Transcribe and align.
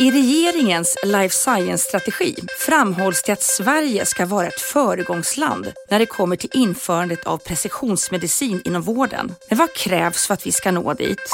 I 0.00 0.10
regeringens 0.10 0.96
life 1.04 1.34
science-strategi 1.34 2.34
framhålls 2.58 3.22
det 3.22 3.32
att 3.32 3.42
Sverige 3.42 4.06
ska 4.06 4.26
vara 4.26 4.46
ett 4.46 4.60
föregångsland 4.60 5.72
när 5.90 5.98
det 5.98 6.06
kommer 6.06 6.36
till 6.36 6.50
införandet 6.52 7.26
av 7.26 7.38
precisionsmedicin 7.38 8.62
inom 8.64 8.82
vården. 8.82 9.34
Men 9.48 9.58
vad 9.58 9.74
krävs 9.74 10.26
för 10.26 10.34
att 10.34 10.46
vi 10.46 10.52
ska 10.52 10.70
nå 10.70 10.94
dit? 10.94 11.30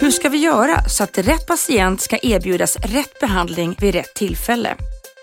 Hur 0.00 0.10
ska 0.10 0.28
vi 0.28 0.38
göra 0.38 0.88
så 0.88 1.04
att 1.04 1.18
rätt 1.18 1.46
patient 1.46 2.00
ska 2.00 2.18
erbjudas 2.22 2.76
rätt 2.76 3.20
behandling 3.20 3.76
vid 3.80 3.94
rätt 3.94 4.14
tillfälle? 4.14 4.76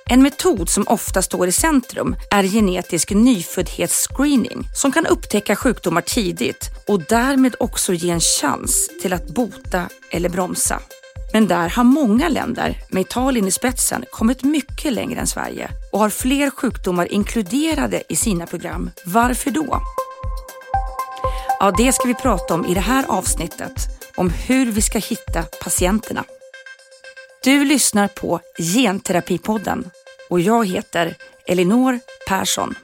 En 0.09 0.21
metod 0.21 0.69
som 0.69 0.87
ofta 0.87 1.21
står 1.21 1.47
i 1.47 1.51
centrum 1.51 2.15
är 2.31 2.43
genetisk 2.43 3.11
nyföddhetsscreening 3.11 4.63
som 4.75 4.91
kan 4.91 5.05
upptäcka 5.05 5.55
sjukdomar 5.55 6.01
tidigt 6.01 6.69
och 6.87 7.01
därmed 7.01 7.55
också 7.59 7.93
ge 7.93 8.09
en 8.09 8.19
chans 8.19 8.89
till 9.01 9.13
att 9.13 9.27
bota 9.27 9.89
eller 10.11 10.29
bromsa. 10.29 10.79
Men 11.33 11.47
där 11.47 11.69
har 11.69 11.83
många 11.83 12.29
länder, 12.29 12.77
med 12.89 13.01
Italien 13.01 13.47
i 13.47 13.51
spetsen, 13.51 14.05
kommit 14.11 14.43
mycket 14.43 14.93
längre 14.93 15.19
än 15.19 15.27
Sverige 15.27 15.69
och 15.91 15.99
har 15.99 16.09
fler 16.09 16.49
sjukdomar 16.49 17.11
inkluderade 17.13 18.03
i 18.09 18.15
sina 18.15 18.45
program. 18.45 18.89
Varför 19.05 19.51
då? 19.51 19.81
Ja, 21.59 21.71
det 21.77 21.91
ska 21.91 22.07
vi 22.07 22.15
prata 22.15 22.53
om 22.53 22.65
i 22.65 22.73
det 22.73 22.79
här 22.79 23.05
avsnittet, 23.07 23.87
om 24.15 24.29
hur 24.29 24.71
vi 24.71 24.81
ska 24.81 24.99
hitta 24.99 25.43
patienterna. 25.63 26.23
Du 27.43 27.65
lyssnar 27.65 28.07
på 28.07 28.39
Genterapipodden 28.75 29.89
och 30.29 30.39
jag 30.39 30.67
heter 30.67 31.15
Elinor 31.47 31.99
Persson. 32.27 32.75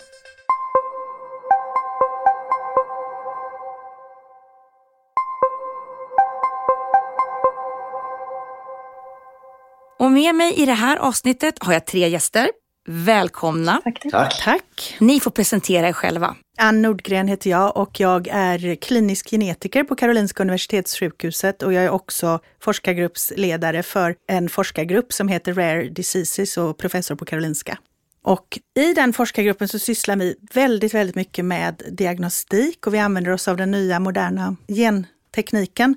Och 10.00 10.12
med 10.12 10.36
mig 10.36 10.54
i 10.54 10.66
det 10.66 10.74
här 10.74 10.98
avsnittet 10.98 11.64
har 11.64 11.74
jag 11.74 11.86
tre 11.86 12.08
gäster. 12.10 12.50
Välkomna. 12.86 13.82
Tack. 13.84 14.02
Tack. 14.12 14.42
Tack. 14.44 14.98
Ni 15.00 15.20
får 15.20 15.32
presentera 15.32 15.88
er 15.88 15.94
själva. 15.94 16.36
Ann 16.58 16.82
Nordgren 16.82 17.28
heter 17.28 17.50
jag 17.50 17.78
och 17.78 18.00
jag 18.00 18.28
är 18.32 18.76
klinisk 18.76 19.30
genetiker 19.30 19.84
på 19.84 19.96
Karolinska 19.96 20.44
Universitetssjukhuset 20.44 21.64
och 21.64 21.74
jag 21.74 21.84
är 21.84 21.90
också 21.90 22.40
forskargruppsledare 22.62 23.84
för 23.84 24.16
en 24.28 24.50
forskargrupp 24.50 25.14
som 25.14 25.28
heter 25.28 25.54
Rare 25.54 25.84
Diseases 25.84 26.58
och 26.58 26.78
professor 26.78 27.16
på 27.16 27.26
Karolinska. 27.26 27.78
Och 28.24 28.60
i 28.76 28.94
den 28.94 29.14
forskargruppen 29.14 29.68
så 29.68 29.80
sysslar 29.80 30.16
vi 30.16 30.36
väldigt, 30.54 30.94
väldigt 30.94 31.16
mycket 31.16 31.46
med 31.46 31.82
diagnostik 31.92 32.88
och 32.88 32.94
vi 32.94 33.00
använder 33.00 33.32
oss 33.32 33.48
av 33.48 33.58
den 33.58 33.72
nya 33.72 34.00
moderna 34.00 34.56
gentekniken. 34.68 35.96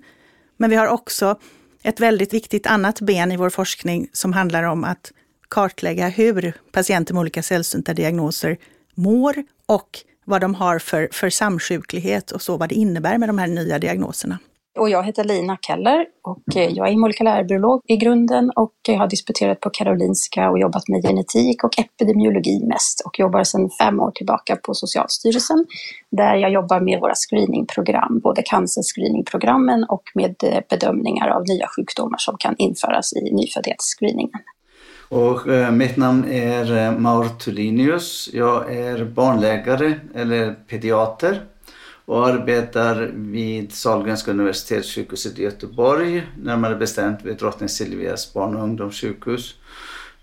Men 0.57 0.71
vi 0.71 0.77
har 0.77 0.87
också 0.87 1.39
ett 1.83 2.01
väldigt 2.01 2.35
viktigt 2.35 2.67
annat 2.67 3.01
ben 3.01 3.33
i 3.33 3.37
vår 3.37 3.51
forskning 3.51 4.09
som 4.13 4.33
handlar 4.33 4.63
om 4.63 4.85
att 4.85 5.13
kartlägga 5.49 6.09
hur 6.09 6.53
patienter 6.73 7.15
med 7.15 7.21
olika 7.21 7.43
sällsynta 7.43 7.95
diagnoser 7.95 8.57
mår 8.95 9.35
och 9.67 9.89
vad 10.25 10.41
de 10.41 10.55
har 10.55 10.79
för, 10.79 11.09
för 11.13 11.31
samsjuklighet 11.31 12.31
och 12.31 12.43
så 12.43 12.57
vad 12.57 12.69
det 12.69 12.75
innebär 12.75 13.19
med 13.19 13.29
de 13.29 13.39
här 13.39 13.47
nya 13.47 13.79
diagnoserna. 13.79 14.39
Och 14.79 14.91
jag 14.91 15.05
heter 15.05 15.25
Lina 15.25 15.59
Keller 15.63 16.07
och 16.23 16.57
eh, 16.57 16.69
jag 16.69 16.89
är 16.89 16.97
molekylärbiolog 16.97 17.81
i 17.85 17.97
grunden 17.97 18.51
och 18.57 18.73
har 18.89 19.07
disputerat 19.07 19.61
på 19.61 19.71
Karolinska 19.71 20.51
och 20.51 20.59
jobbat 20.59 20.89
med 20.89 21.03
genetik 21.03 21.65
och 21.65 21.79
epidemiologi 21.79 22.65
mest 22.65 23.03
och 23.05 23.19
jobbar 23.19 23.45
sedan 23.45 23.71
fem 23.71 24.01
år 24.01 24.11
tillbaka 24.11 24.57
på 24.57 24.75
Socialstyrelsen 24.75 25.67
där 26.11 26.35
jag 26.35 26.51
jobbar 26.51 26.81
med 26.81 27.01
våra 27.01 27.15
screeningprogram, 27.15 28.21
både 28.23 28.43
cancerscreeningprogrammen 28.43 29.85
och 29.89 30.05
med 30.15 30.35
eh, 30.43 30.61
bedömningar 30.71 31.29
av 31.29 31.43
nya 31.49 31.67
sjukdomar 31.77 32.19
som 32.19 32.37
kan 32.39 32.55
införas 32.59 33.13
i 33.13 33.35
nyföddhetsscreeningen. 33.35 34.41
Och, 35.09 35.49
eh, 35.49 35.71
mitt 35.71 35.97
namn 35.97 36.25
är 36.25 36.77
eh, 36.77 36.99
Maur 36.99 37.29
Tulinius. 37.29 38.31
Jag 38.33 38.75
är 38.77 39.05
barnläkare 39.05 40.01
eller 40.15 40.55
pediater 40.69 41.41
och 42.05 42.27
arbetar 42.27 43.11
vid 43.15 43.73
Sahlgrenska 43.73 44.31
universitetssjukhuset 44.31 45.39
i 45.39 45.43
Göteborg, 45.43 46.27
närmare 46.43 46.75
bestämt 46.77 47.19
vid 47.23 47.37
Drottning 47.37 47.69
Silvias 47.69 48.33
barn 48.35 48.57
och 48.57 48.63
ungdomssjukhus. 48.63 49.55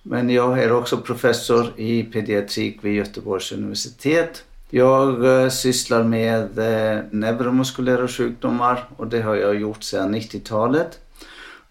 Men 0.03 0.29
jag 0.29 0.63
är 0.63 0.72
också 0.72 0.97
professor 0.97 1.73
i 1.75 2.03
pediatrik 2.03 2.79
vid 2.81 2.95
Göteborgs 2.95 3.51
universitet. 3.51 4.43
Jag 4.69 5.43
eh, 5.43 5.49
sysslar 5.49 6.03
med 6.03 6.59
eh, 6.59 7.03
neuromuskulära 7.11 8.07
sjukdomar 8.07 8.85
och 8.97 9.07
det 9.07 9.22
har 9.22 9.35
jag 9.35 9.59
gjort 9.59 9.83
sedan 9.83 10.16
90-talet. 10.16 10.99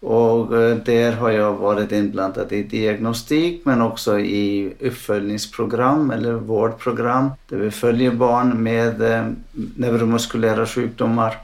Och 0.03 0.57
eh, 0.57 0.77
där 0.77 1.11
har 1.11 1.31
jag 1.31 1.53
varit 1.53 1.91
inblandad 1.91 2.51
i 2.51 2.63
diagnostik 2.63 3.61
men 3.65 3.81
också 3.81 4.19
i 4.19 4.73
uppföljningsprogram 4.79 6.11
eller 6.11 6.33
vårdprogram 6.33 7.29
där 7.49 7.57
vi 7.57 7.71
följer 7.71 8.11
barn 8.11 8.63
med 8.63 9.01
eh, 9.01 9.27
neuromuskulära 9.75 10.65
sjukdomar. 10.65 11.37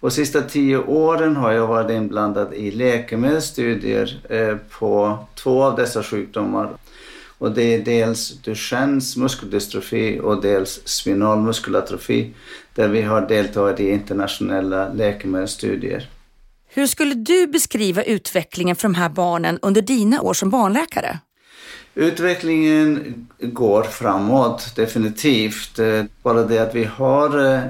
Och 0.00 0.08
de 0.08 0.14
sista 0.14 0.42
tio 0.42 0.78
åren 0.78 1.36
har 1.36 1.52
jag 1.52 1.66
varit 1.66 1.90
inblandad 1.90 2.54
i 2.54 2.70
läkemedelsstudier 2.70 4.20
eh, 4.28 4.56
på 4.78 5.18
två 5.34 5.62
av 5.62 5.76
dessa 5.76 6.02
sjukdomar. 6.02 6.68
Och 7.38 7.50
det 7.50 7.74
är 7.74 7.84
dels 7.84 8.38
Duchennes 8.38 9.16
muskeldystrofi 9.16 10.20
och 10.22 10.42
dels 10.42 10.88
spinal 10.88 11.38
muskulatrofi 11.38 12.34
där 12.74 12.88
vi 12.88 13.02
har 13.02 13.28
deltagit 13.28 13.80
i 13.80 13.90
internationella 13.90 14.92
läkemedelsstudier. 14.92 16.08
Hur 16.76 16.86
skulle 16.86 17.14
du 17.14 17.46
beskriva 17.46 18.02
utvecklingen 18.02 18.76
för 18.76 18.82
de 18.88 18.94
här 18.94 19.08
barnen 19.08 19.58
under 19.62 19.82
dina 19.82 20.22
år 20.22 20.34
som 20.34 20.50
barnläkare? 20.50 21.18
Utvecklingen 21.94 23.14
går 23.40 23.82
framåt, 23.82 24.76
definitivt. 24.76 25.78
Eh, 25.78 26.04
bara 26.22 26.42
det 26.42 26.58
att 26.58 26.74
vi 26.74 26.84
har 26.84 27.54
eh, 27.54 27.60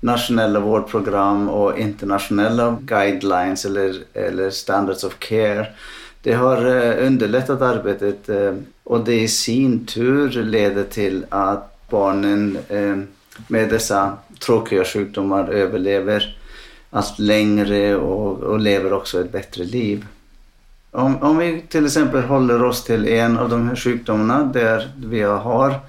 nationella 0.00 0.60
vårdprogram 0.60 1.48
och 1.48 1.78
internationella 1.78 2.78
guidelines 2.80 3.64
eller, 3.64 3.94
eller 4.14 4.50
standards 4.50 5.04
of 5.04 5.18
care. 5.18 5.66
Det 6.22 6.32
har 6.32 6.56
eh, 6.66 7.06
underlättat 7.06 7.62
arbetet 7.62 8.28
och 8.84 9.04
det 9.04 9.20
i 9.20 9.28
sin 9.28 9.86
tur 9.86 10.42
leder 10.42 10.84
till 10.84 11.26
att 11.28 11.88
barnen 11.90 12.58
med 13.48 13.68
dessa 13.68 14.18
tråkiga 14.38 14.84
sjukdomar 14.84 15.48
överlever 15.48 16.36
allt 16.92 17.18
längre 17.18 17.96
och, 17.96 18.38
och 18.38 18.60
lever 18.60 18.92
också 18.92 19.20
ett 19.20 19.32
bättre 19.32 19.64
liv. 19.64 20.06
Om, 20.90 21.22
om 21.22 21.38
vi 21.38 21.64
till 21.68 21.86
exempel 21.86 22.22
håller 22.22 22.64
oss 22.64 22.84
till 22.84 23.08
en 23.08 23.38
av 23.38 23.48
de 23.48 23.68
här 23.68 23.76
sjukdomarna 23.76 24.44
där 24.44 24.92
vi 24.96 25.22
har 25.22 25.80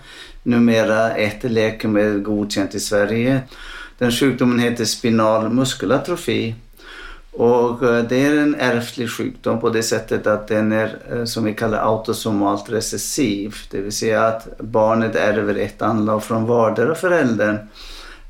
numera 0.43 1.11
ett 1.11 1.43
läkemedel 1.43 2.19
godkänt 2.19 2.75
i 2.75 2.79
Sverige. 2.79 3.41
Den 3.97 4.11
sjukdomen 4.11 4.59
heter 4.59 4.85
spinal 4.85 5.49
muskelatrofi 5.49 6.55
och 7.31 7.83
eh, 7.83 8.03
det 8.03 8.25
är 8.25 8.37
en 8.37 8.55
ärftlig 8.55 9.09
sjukdom 9.09 9.59
på 9.59 9.69
det 9.69 9.83
sättet 9.83 10.27
att 10.27 10.47
den 10.47 10.71
är 10.71 10.97
eh, 11.11 11.25
som 11.25 11.43
vi 11.43 11.53
kallar 11.53 11.77
autosomalt 11.77 12.69
recessiv. 12.69 13.55
Det 13.71 13.81
vill 13.81 13.91
säga 13.91 14.25
att 14.25 14.59
barnet 14.59 15.15
ärver 15.15 15.55
ett 15.55 15.81
anlag 15.81 16.23
från 16.23 16.45
vardera 16.45 16.95
föräldern 16.95 17.57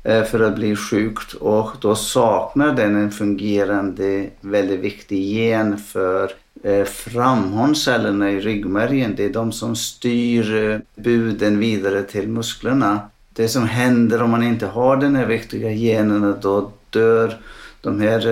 Eh, 0.06 0.24
för 0.24 0.40
att 0.40 0.54
bli 0.54 0.76
sjukt 0.76 1.32
och 1.32 1.70
då 1.80 1.94
saknar 1.94 2.74
den 2.74 2.96
en 2.96 3.10
fungerande 3.10 4.26
väldigt 4.40 4.80
viktig 4.80 5.18
gen 5.18 5.78
för 5.78 6.30
eh, 6.62 6.84
framhållscellerna 6.84 8.30
i 8.30 8.40
ryggmärgen. 8.40 9.14
Det 9.16 9.24
är 9.24 9.32
de 9.32 9.52
som 9.52 9.76
styr 9.76 10.70
eh, 10.70 10.78
buden 11.02 11.58
vidare 11.58 12.02
till 12.02 12.28
musklerna. 12.28 13.00
Det 13.32 13.48
som 13.48 13.68
händer 13.68 14.22
om 14.22 14.30
man 14.30 14.42
inte 14.42 14.66
har 14.66 14.96
den 14.96 15.16
här 15.16 15.26
viktiga 15.26 15.70
genen, 15.70 16.34
då 16.42 16.70
dör 16.90 17.36
de 17.80 18.00
här 18.00 18.28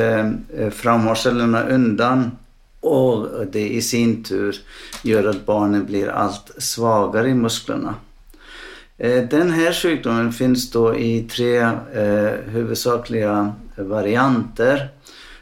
eh, 0.57 0.71
framhållscellerna 0.71 1.63
undan 1.63 2.31
och 2.81 3.47
det 3.53 3.69
i 3.69 3.83
sin 3.83 4.25
tur 4.25 4.57
gör 5.03 5.29
att 5.29 5.47
barnen 5.47 5.87
blir 5.87 6.09
allt 6.09 6.51
svagare 6.59 7.29
i 7.29 7.35
musklerna. 7.35 7.95
Eh, 9.03 9.23
den 9.23 9.51
här 9.51 9.73
sjukdomen 9.73 10.33
finns 10.33 10.71
då 10.71 10.97
i 10.97 11.23
tre 11.23 11.59
eh, 11.59 12.33
huvudsakliga 12.47 13.53
varianter. 13.77 14.89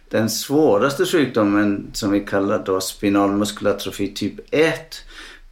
Den 0.09 0.31
svåraste 0.31 1.07
sjukdomen 1.07 1.91
som 1.93 2.11
vi 2.11 2.21
kallar 2.21 2.65
då 2.65 2.81
spinal 2.81 3.31
muskelatrofi 3.31 4.09
typ 4.09 4.35
1 4.51 4.75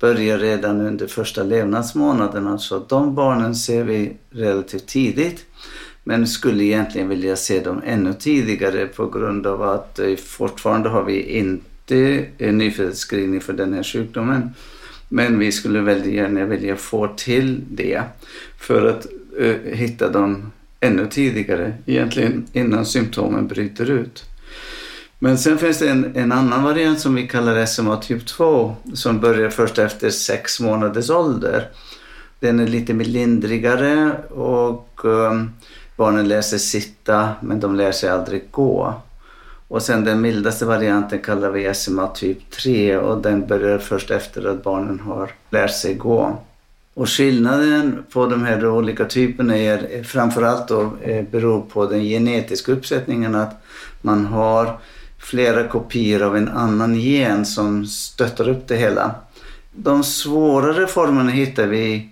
börjar 0.00 0.38
redan 0.38 0.80
under 0.80 1.06
första 1.06 1.42
levnadsmånaden. 1.42 2.58
Så 2.58 2.78
de 2.88 3.14
barnen 3.14 3.54
ser 3.54 3.84
vi 3.84 4.16
relativt 4.30 4.86
tidigt. 4.86 5.46
Men 6.04 6.26
skulle 6.26 6.64
egentligen 6.64 7.08
vilja 7.08 7.36
se 7.36 7.60
dem 7.60 7.82
ännu 7.86 8.14
tidigare 8.14 8.86
på 8.86 9.06
grund 9.06 9.46
av 9.46 9.62
att 9.62 9.98
eh, 9.98 10.16
fortfarande 10.16 10.88
har 10.88 11.04
vi 11.04 11.22
inte 11.22 12.26
eh, 12.38 12.52
nyföddhetsscreening 12.52 13.40
för 13.40 13.52
den 13.52 13.74
här 13.74 13.82
sjukdomen. 13.82 14.50
Men 15.08 15.38
vi 15.38 15.52
skulle 15.52 15.80
väldigt 15.80 16.14
gärna 16.14 16.44
vilja 16.44 16.76
få 16.76 17.08
till 17.16 17.60
det 17.70 18.02
för 18.58 18.86
att 18.86 19.06
uh, 19.40 19.56
hitta 19.64 20.08
dem 20.08 20.52
ännu 20.80 21.06
tidigare, 21.06 21.72
egentligen 21.86 22.46
innan 22.52 22.86
symptomen 22.86 23.46
bryter 23.46 23.90
ut. 23.90 24.24
Men 25.18 25.38
sen 25.38 25.58
finns 25.58 25.78
det 25.78 25.88
en, 25.88 26.16
en 26.16 26.32
annan 26.32 26.62
variant 26.62 27.00
som 27.00 27.14
vi 27.14 27.28
kallar 27.28 27.66
SMA 27.66 27.96
typ 27.96 28.26
2 28.26 28.76
som 28.94 29.20
börjar 29.20 29.50
först 29.50 29.78
efter 29.78 30.10
sex 30.10 30.60
månaders 30.60 31.10
ålder. 31.10 31.68
Den 32.40 32.60
är 32.60 32.66
lite 32.66 32.94
mer 32.94 33.04
lindrigare 33.04 34.12
och 34.28 35.04
um, 35.04 35.50
barnen 35.96 36.28
lär 36.28 36.42
sig 36.42 36.58
sitta 36.58 37.30
men 37.40 37.60
de 37.60 37.76
lär 37.76 37.92
sig 37.92 38.10
aldrig 38.10 38.42
gå. 38.50 39.02
Och 39.68 39.82
sen 39.82 40.04
den 40.04 40.20
mildaste 40.20 40.64
varianten 40.64 41.18
kallar 41.18 41.50
vi 41.50 41.74
SMA 41.74 42.06
typ 42.06 42.50
3 42.50 42.96
och 42.96 43.22
den 43.22 43.46
börjar 43.46 43.78
först 43.78 44.10
efter 44.10 44.50
att 44.50 44.62
barnen 44.62 45.00
har 45.00 45.30
lärt 45.50 45.74
sig 45.74 45.94
gå. 45.94 46.38
Och 46.94 47.10
skillnaden 47.10 48.04
på 48.12 48.26
de 48.26 48.44
här 48.44 48.66
olika 48.68 49.04
typerna 49.04 49.58
är 49.58 50.02
framförallt 50.02 50.68
då 50.68 50.92
eh, 51.02 51.24
beror 51.30 51.60
på 51.60 51.86
den 51.86 52.02
genetiska 52.02 52.72
uppsättningen 52.72 53.34
att 53.34 53.62
man 54.02 54.26
har 54.26 54.78
flera 55.18 55.68
kopior 55.68 56.22
av 56.22 56.36
en 56.36 56.48
annan 56.48 56.94
gen 56.94 57.46
som 57.46 57.86
stöttar 57.86 58.48
upp 58.48 58.68
det 58.68 58.76
hela. 58.76 59.14
De 59.72 60.04
svårare 60.04 60.86
formerna 60.86 61.30
hittar 61.30 61.66
vi, 61.66 62.08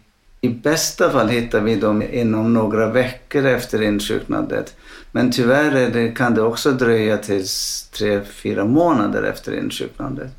i 0.46 0.50
bästa 0.50 1.10
fall 1.10 1.28
hittar 1.28 1.60
vi 1.60 1.74
dem 1.74 2.02
inom 2.12 2.54
några 2.54 2.90
veckor 2.90 3.46
efter 3.46 3.82
insjuknandet. 3.82 4.76
Men 5.12 5.32
tyvärr 5.32 5.90
det, 5.90 6.08
kan 6.08 6.34
det 6.34 6.42
också 6.42 6.72
dröja 6.72 7.18
tills 7.18 7.88
tre, 7.98 8.20
fyra 8.24 8.64
månader 8.64 9.22
efter 9.22 9.58
insjuknandet. 9.58 10.30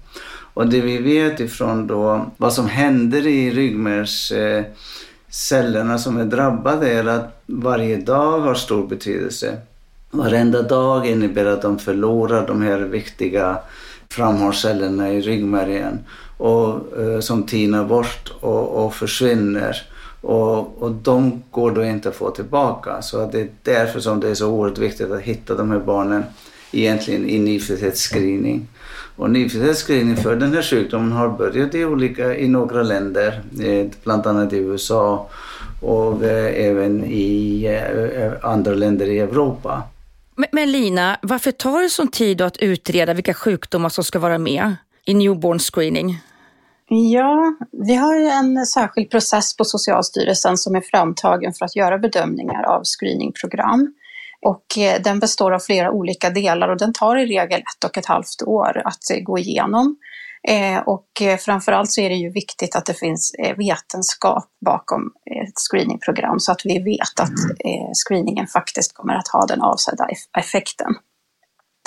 Och 0.54 0.68
det 0.68 0.82
vi 0.82 0.98
vet 0.98 1.40
ifrån 1.40 1.88
då 1.88 2.32
vad 2.38 2.54
som 2.54 2.68
händer 2.68 3.28
i 3.28 3.52
ryggmärgscellerna 3.52 5.94
eh, 5.94 5.98
som 5.98 6.18
är 6.18 6.26
drabbade 6.26 6.92
är 6.92 7.08
att 7.08 7.42
varje 7.46 7.98
dag 7.98 8.40
har 8.40 8.56
stor 8.56 8.88
betydelse. 8.88 9.58
Varenda 10.12 10.62
dag 10.62 11.08
innebär 11.08 11.46
att 11.46 11.62
de 11.62 11.80
förlorar 11.80 12.48
de 12.48 12.62
här 12.62 12.80
viktiga 12.80 13.58
framhållscellerna 14.10 15.14
i 15.14 15.22
ryggmärgen 15.22 16.00
och, 16.38 17.00
eh, 17.00 17.20
som 17.20 17.44
tinar 17.44 17.86
bort 17.86 18.34
och, 18.40 18.86
och 18.86 18.96
försvinner. 18.96 19.88
Och, 20.22 20.84
och 20.84 20.92
de 20.92 21.44
går 21.52 21.72
då 21.72 21.84
inte 21.84 22.10
att 22.10 22.16
få 22.16 22.32
tillbaka. 22.32 23.02
Så 23.02 23.26
det 23.26 23.42
är 23.42 23.50
därför 23.64 24.00
som 24.00 24.20
det 24.20 24.30
är 24.30 24.36
så 24.36 24.48
oerhört 24.48 24.78
viktigt 24.78 25.12
att 25.12 25.22
hitta 25.22 25.56
de 25.56 25.72
här 25.72 25.80
barnen 25.80 26.24
egentligen 26.72 27.30
i 27.30 27.40
nyföddhetsscreening. 27.40 28.68
Och 29.16 29.30
nyföddhetsscreening 29.30 30.18
för 30.18 30.36
den 30.36 30.54
här 30.54 30.62
sjukdomen 30.62 31.12
har 31.12 31.30
börjat 31.30 31.76
i, 31.76 31.86
olika, 31.86 32.36
i 32.36 32.48
några 32.48 32.84
länder, 32.84 33.42
eh, 33.62 33.88
bland 34.04 34.28
annat 34.28 34.54
i 34.54 34.58
USA 34.58 35.30
och 35.82 36.24
eh, 36.24 36.68
även 36.68 37.04
i 37.06 37.66
eh, 37.66 38.50
andra 38.52 38.74
länder 38.74 39.06
i 39.06 39.20
Europa. 39.20 39.84
Men, 40.36 40.50
men 40.52 40.72
Lina, 40.72 41.18
varför 41.22 41.52
tar 41.52 41.82
det 41.82 41.90
sån 41.90 42.08
tid 42.08 42.42
att 42.42 42.58
utreda 42.58 43.14
vilka 43.14 43.34
sjukdomar 43.34 43.90
som 43.90 44.04
ska 44.04 44.20
vara 44.20 44.38
med 44.38 44.76
i 45.06 45.14
newborn 45.14 45.60
screening? 45.60 46.20
Ja, 46.90 47.56
vi 47.72 47.96
har 47.96 48.16
en 48.16 48.66
särskild 48.66 49.10
process 49.10 49.58
på 49.58 49.66
Socialstyrelsen 49.66 50.58
som 50.58 50.76
är 50.76 50.82
framtagen 50.82 51.54
för 51.54 51.66
att 51.66 51.76
göra 51.76 51.98
bedömningar 51.98 52.64
av 52.64 52.82
screeningprogram. 52.84 53.94
Och 54.42 54.78
eh, 54.78 55.02
den 55.02 55.20
består 55.20 55.52
av 55.52 55.60
flera 55.60 55.92
olika 55.92 56.30
delar 56.30 56.70
och 56.70 56.78
den 56.78 56.94
tar 56.94 57.18
i 57.18 57.26
regel 57.26 57.60
ett 57.60 57.84
och 57.86 57.98
ett 57.98 58.06
halvt 58.06 58.42
år 58.46 58.82
att 58.86 59.10
eh, 59.14 59.24
gå 59.24 59.38
igenom. 59.38 59.98
Eh, 60.48 60.80
och 60.80 61.08
framförallt 61.40 61.92
så 61.92 62.02
är 62.02 62.10
det 62.10 62.16
ju 62.16 62.32
viktigt 62.32 62.76
att 62.76 62.86
det 62.86 62.94
finns 62.94 63.36
vetenskap 63.58 64.46
bakom 64.66 65.02
ett 65.46 65.54
screeningprogram 65.70 66.40
så 66.40 66.52
att 66.52 66.62
vi 66.64 66.80
vet 66.80 67.20
att 67.20 67.34
screeningen 68.08 68.48
faktiskt 68.48 68.94
kommer 68.94 69.14
att 69.14 69.28
ha 69.28 69.46
den 69.46 69.62
avsedda 69.62 70.08
effekten. 70.38 70.96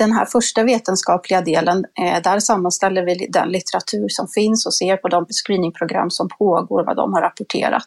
Den 0.01 0.13
här 0.13 0.25
första 0.25 0.65
vetenskapliga 0.65 1.41
delen, 1.41 1.85
eh, 2.01 2.23
där 2.23 2.41
sammanställer 2.41 3.05
vi 3.05 3.27
den 3.33 3.49
litteratur 3.49 4.09
som 4.09 4.29
finns 4.29 4.67
och 4.67 4.75
ser 4.75 4.97
på 4.97 5.09
de 5.09 5.27
screeningprogram 5.31 6.11
som 6.11 6.29
pågår, 6.39 6.85
vad 6.85 6.97
de 6.97 7.13
har 7.13 7.21
rapporterat. 7.21 7.87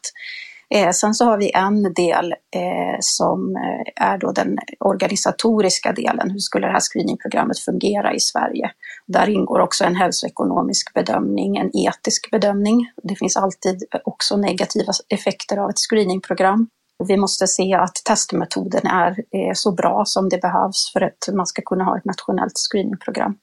Eh, 0.76 0.92
sen 0.92 1.14
så 1.14 1.26
har 1.26 1.38
vi 1.38 1.52
en 1.56 1.94
del 1.94 2.32
eh, 2.32 2.98
som 3.00 3.56
är 3.96 4.18
då 4.18 4.32
den 4.32 4.58
organisatoriska 4.80 5.92
delen. 5.92 6.32
Hur 6.32 6.40
skulle 6.40 6.68
det 6.68 6.74
här 6.74 6.80
screeningprogrammet 6.80 7.60
fungera 7.60 8.14
i 8.14 8.20
Sverige? 8.20 8.72
Där 9.08 9.30
ingår 9.30 9.60
också 9.60 9.84
en 9.84 9.96
hälsoekonomisk 9.96 10.94
bedömning, 10.94 11.58
en 11.58 11.78
etisk 11.78 12.32
bedömning. 12.32 12.92
Det 13.04 13.16
finns 13.16 13.38
alltid 13.38 13.84
också 14.04 14.38
negativa 14.38 14.94
effekter 15.10 15.58
av 15.58 15.70
ett 15.70 15.80
screeningprogram. 15.80 16.68
Vi 17.08 17.18
måste 17.18 17.48
se 17.48 17.74
att 17.74 17.96
testmetoden 18.06 18.88
är 18.88 19.10
eh, 19.10 19.54
så 19.54 19.72
bra 19.72 20.04
som 20.06 20.30
det 20.30 20.42
behövs 20.42 20.94
för 20.94 21.02
att 21.02 21.30
man 21.34 21.48
ska 21.48 21.62
kunna 21.62 21.84
ha 21.84 21.98
ett 21.98 22.06
nationellt 22.06 22.58
screeningprogram. 22.58 23.38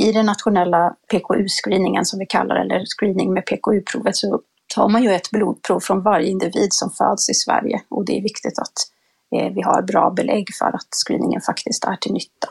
I 0.00 0.12
den 0.12 0.26
nationella 0.26 0.94
PKU-screeningen 1.12 2.04
som 2.04 2.18
vi 2.18 2.26
kallar 2.26 2.56
eller 2.56 2.84
screening 2.98 3.32
med 3.32 3.46
PKU-provet 3.46 4.16
så 4.16 4.40
tar 4.74 4.88
man 4.88 5.02
ju 5.02 5.12
ett 5.12 5.30
blodprov 5.30 5.80
från 5.80 6.02
varje 6.02 6.28
individ 6.28 6.68
som 6.72 6.90
föds 6.90 7.30
i 7.30 7.34
Sverige 7.34 7.80
och 7.88 8.04
det 8.04 8.18
är 8.18 8.22
viktigt 8.22 8.58
att 8.58 8.74
eh, 9.36 9.52
vi 9.54 9.62
har 9.62 9.82
bra 9.82 10.10
belägg 10.10 10.46
för 10.58 10.66
att 10.66 10.88
screeningen 11.06 11.40
faktiskt 11.40 11.84
är 11.84 11.96
till 11.96 12.12
nytta. 12.12 12.48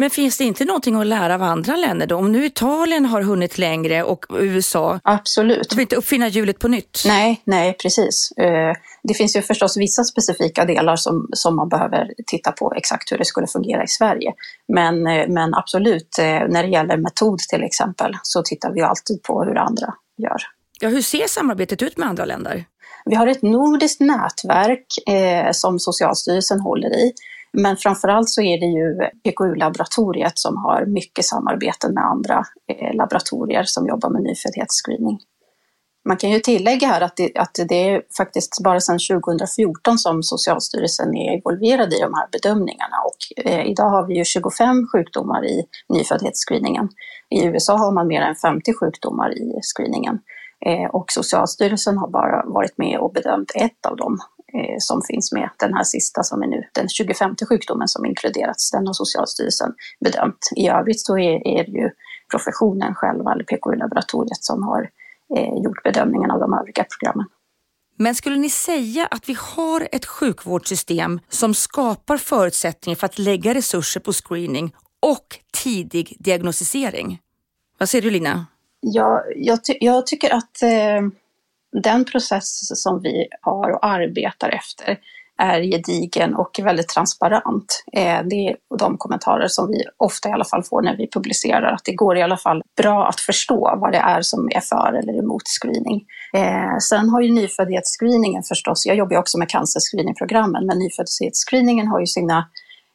Men 0.00 0.10
finns 0.10 0.38
det 0.38 0.44
inte 0.44 0.64
någonting 0.64 0.96
att 0.96 1.06
lära 1.06 1.34
av 1.34 1.42
andra 1.42 1.76
länder 1.76 2.06
då? 2.06 2.16
Om 2.16 2.32
nu 2.32 2.46
Italien 2.46 3.06
har 3.06 3.22
hunnit 3.22 3.58
längre 3.58 4.02
och 4.02 4.26
USA? 4.30 5.00
Absolut. 5.04 5.72
Vill 5.72 5.80
inte 5.80 5.96
uppfinna 5.96 6.28
hjulet 6.28 6.58
på 6.58 6.68
nytt? 6.68 7.02
Nej, 7.06 7.42
nej 7.44 7.76
precis. 7.82 8.32
Eh, 8.36 8.76
det 9.02 9.14
finns 9.14 9.36
ju 9.36 9.42
förstås 9.42 9.76
vissa 9.76 10.04
specifika 10.04 10.64
delar 10.64 10.96
som, 10.96 11.28
som 11.32 11.56
man 11.56 11.68
behöver 11.68 12.12
titta 12.26 12.52
på 12.52 12.72
exakt 12.76 13.12
hur 13.12 13.18
det 13.18 13.24
skulle 13.24 13.46
fungera 13.46 13.84
i 13.84 13.88
Sverige. 13.88 14.32
Men, 14.68 15.06
eh, 15.06 15.28
men 15.28 15.54
absolut, 15.54 16.16
när 16.18 16.62
det 16.62 16.68
gäller 16.68 16.96
metod 16.96 17.38
till 17.38 17.62
exempel 17.62 18.16
så 18.22 18.42
tittar 18.42 18.72
vi 18.72 18.80
alltid 18.80 19.22
på 19.22 19.44
hur 19.44 19.56
andra 19.58 19.94
gör. 20.16 20.38
Ja, 20.80 20.88
hur 20.88 21.02
ser 21.02 21.26
samarbetet 21.26 21.82
ut 21.82 21.96
med 21.96 22.08
andra 22.08 22.24
länder? 22.24 22.64
Vi 23.04 23.14
har 23.14 23.26
ett 23.26 23.42
nordiskt 23.42 24.00
nätverk 24.00 24.86
eh, 25.08 25.52
som 25.52 25.78
Socialstyrelsen 25.78 26.60
håller 26.60 26.96
i. 26.96 27.12
Men 27.52 27.76
framförallt 27.76 28.28
så 28.28 28.42
är 28.42 28.60
det 28.60 28.66
ju 28.66 28.98
PKU-laboratoriet 29.24 30.38
som 30.38 30.56
har 30.56 30.86
mycket 30.86 31.24
samarbeten 31.24 31.94
med 31.94 32.04
andra 32.04 32.44
eh, 32.68 32.94
laboratorier 32.94 33.64
som 33.64 33.86
jobbar 33.86 34.10
med 34.10 34.22
nyföddhetsscreening. 34.22 35.18
Man 36.08 36.16
kan 36.16 36.30
ju 36.30 36.38
tillägga 36.38 36.86
här 36.86 37.00
att 37.00 37.16
det, 37.16 37.32
att 37.38 37.58
det 37.68 37.90
är 37.90 38.02
faktiskt 38.16 38.62
bara 38.64 38.80
sedan 38.80 38.98
2014 39.22 39.98
som 39.98 40.22
Socialstyrelsen 40.22 41.16
är 41.16 41.34
involverad 41.34 41.92
i 41.92 42.00
de 42.00 42.14
här 42.14 42.28
bedömningarna 42.32 42.96
och 43.06 43.46
eh, 43.46 43.66
idag 43.66 43.90
har 43.90 44.06
vi 44.06 44.16
ju 44.16 44.24
25 44.24 44.86
sjukdomar 44.92 45.44
i 45.44 45.64
nyföddhetsscreeningen. 45.88 46.88
I 47.30 47.44
USA 47.44 47.76
har 47.76 47.92
man 47.92 48.06
mer 48.06 48.22
än 48.22 48.34
50 48.34 48.74
sjukdomar 48.80 49.38
i 49.38 49.60
screeningen. 49.62 50.18
Eh, 50.66 50.90
och 50.90 51.04
Socialstyrelsen 51.08 51.98
har 51.98 52.08
bara 52.08 52.44
varit 52.46 52.78
med 52.78 52.98
och 52.98 53.12
bedömt 53.12 53.52
ett 53.54 53.86
av 53.86 53.96
dem 53.96 54.18
eh, 54.54 54.76
som 54.78 55.02
finns 55.02 55.32
med. 55.32 55.50
Den 55.58 55.74
här 55.74 55.84
sista 55.84 56.22
som 56.22 56.42
är 56.42 56.46
nu 56.46 56.62
den 56.72 56.88
25 56.88 57.34
sjukdomen 57.48 57.88
som 57.88 58.06
inkluderats, 58.06 58.70
den 58.70 58.86
har 58.86 58.94
Socialstyrelsen 58.94 59.74
bedömt. 60.04 60.38
I 60.56 60.68
övrigt 60.68 61.00
så 61.00 61.18
är, 61.18 61.46
är 61.58 61.64
det 61.64 61.72
ju 61.72 61.90
professionen 62.30 62.94
själva, 62.94 63.32
eller 63.32 63.44
PKU-laboratoriet, 63.44 64.44
som 64.44 64.62
har 64.62 64.90
eh, 65.36 65.54
gjort 65.64 65.82
bedömningen 65.82 66.30
av 66.30 66.40
de 66.40 66.54
övriga 66.54 66.84
programmen. 66.84 67.26
Men 67.96 68.14
skulle 68.14 68.36
ni 68.36 68.50
säga 68.50 69.06
att 69.06 69.28
vi 69.28 69.36
har 69.40 69.88
ett 69.92 70.06
sjukvårdssystem 70.06 71.20
som 71.28 71.54
skapar 71.54 72.16
förutsättningar 72.16 72.96
för 72.96 73.06
att 73.06 73.18
lägga 73.18 73.54
resurser 73.54 74.00
på 74.00 74.12
screening 74.12 74.74
och 75.00 75.26
tidig 75.64 76.16
diagnostisering? 76.18 77.18
Vad 77.78 77.88
säger 77.88 78.02
du 78.02 78.10
Lina? 78.10 78.46
Ja, 78.80 79.24
jag, 79.36 79.64
ty 79.64 79.74
jag 79.80 80.06
tycker 80.06 80.34
att 80.34 80.62
eh, 80.62 81.00
den 81.82 82.04
process 82.04 82.82
som 82.82 83.00
vi 83.02 83.26
har 83.40 83.70
och 83.70 83.86
arbetar 83.86 84.48
efter 84.48 84.98
är 85.40 85.60
gedigen 85.62 86.34
och 86.34 86.60
väldigt 86.62 86.88
transparent. 86.88 87.84
Eh, 87.92 88.20
det 88.30 88.48
är 88.48 88.56
de 88.78 88.98
kommentarer 88.98 89.48
som 89.48 89.70
vi 89.70 89.84
ofta 89.96 90.28
i 90.28 90.32
alla 90.32 90.44
fall 90.44 90.62
får 90.62 90.82
när 90.82 90.96
vi 90.96 91.10
publicerar, 91.10 91.72
att 91.72 91.84
det 91.84 91.94
går 91.94 92.16
i 92.16 92.22
alla 92.22 92.36
fall 92.36 92.62
bra 92.76 93.08
att 93.08 93.20
förstå 93.20 93.74
vad 93.76 93.92
det 93.92 93.98
är 93.98 94.22
som 94.22 94.48
är 94.54 94.60
för 94.60 94.92
eller 94.92 95.18
emot 95.18 95.42
screening. 95.60 96.04
Eh, 96.36 96.78
sen 96.90 97.08
har 97.08 97.20
ju 97.20 97.32
nyföddhetsscreeningen 97.32 98.42
förstås, 98.42 98.86
jag 98.86 98.96
jobbar 98.96 99.16
också 99.16 99.38
med 99.38 99.48
cancerscreeningprogrammen, 99.48 100.66
men 100.66 100.78
nyföddhetsscreeningen 100.78 101.88
har 101.88 102.00
ju 102.00 102.06
sina 102.06 102.48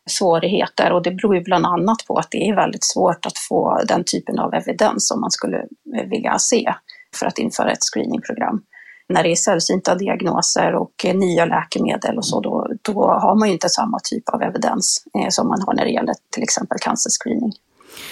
svårigheter 0.10 0.92
och 0.92 1.04
det 1.04 1.12
beror 1.12 1.36
ju 1.36 1.42
bland 1.42 1.66
annat 1.66 1.98
på 2.08 2.18
att 2.18 2.28
det 2.32 2.50
är 2.50 2.56
väldigt 2.56 2.84
svårt 2.84 3.26
att 3.26 3.38
få 3.50 3.82
den 3.88 4.04
typen 4.04 4.40
av 4.40 4.54
evidens 4.54 5.08
som 5.08 5.22
man 5.22 5.32
skulle 5.32 5.58
eh, 5.98 6.10
vilja 6.10 6.40
se 6.40 6.74
för 7.16 7.26
att 7.26 7.38
införa 7.38 7.72
ett 7.72 7.84
screeningprogram. 7.84 8.62
När 9.10 9.24
det 9.24 9.32
är 9.32 9.36
sällsynta 9.36 9.96
diagnoser 9.96 10.76
och 10.76 11.06
nya 11.14 11.46
läkemedel 11.46 12.18
och 12.18 12.26
så, 12.26 12.42
då, 12.42 12.68
då 12.82 13.08
har 13.08 13.36
man 13.40 13.48
ju 13.48 13.54
inte 13.54 13.70
samma 13.70 14.00
typ 14.04 14.30
av 14.30 14.42
evidens 14.42 15.04
eh, 15.20 15.30
som 15.30 15.48
man 15.48 15.62
har 15.62 15.74
när 15.74 15.86
det 15.86 15.92
gäller 15.92 16.14
till 16.32 16.44
exempel 16.44 16.78
cancerscreening. 16.82 17.54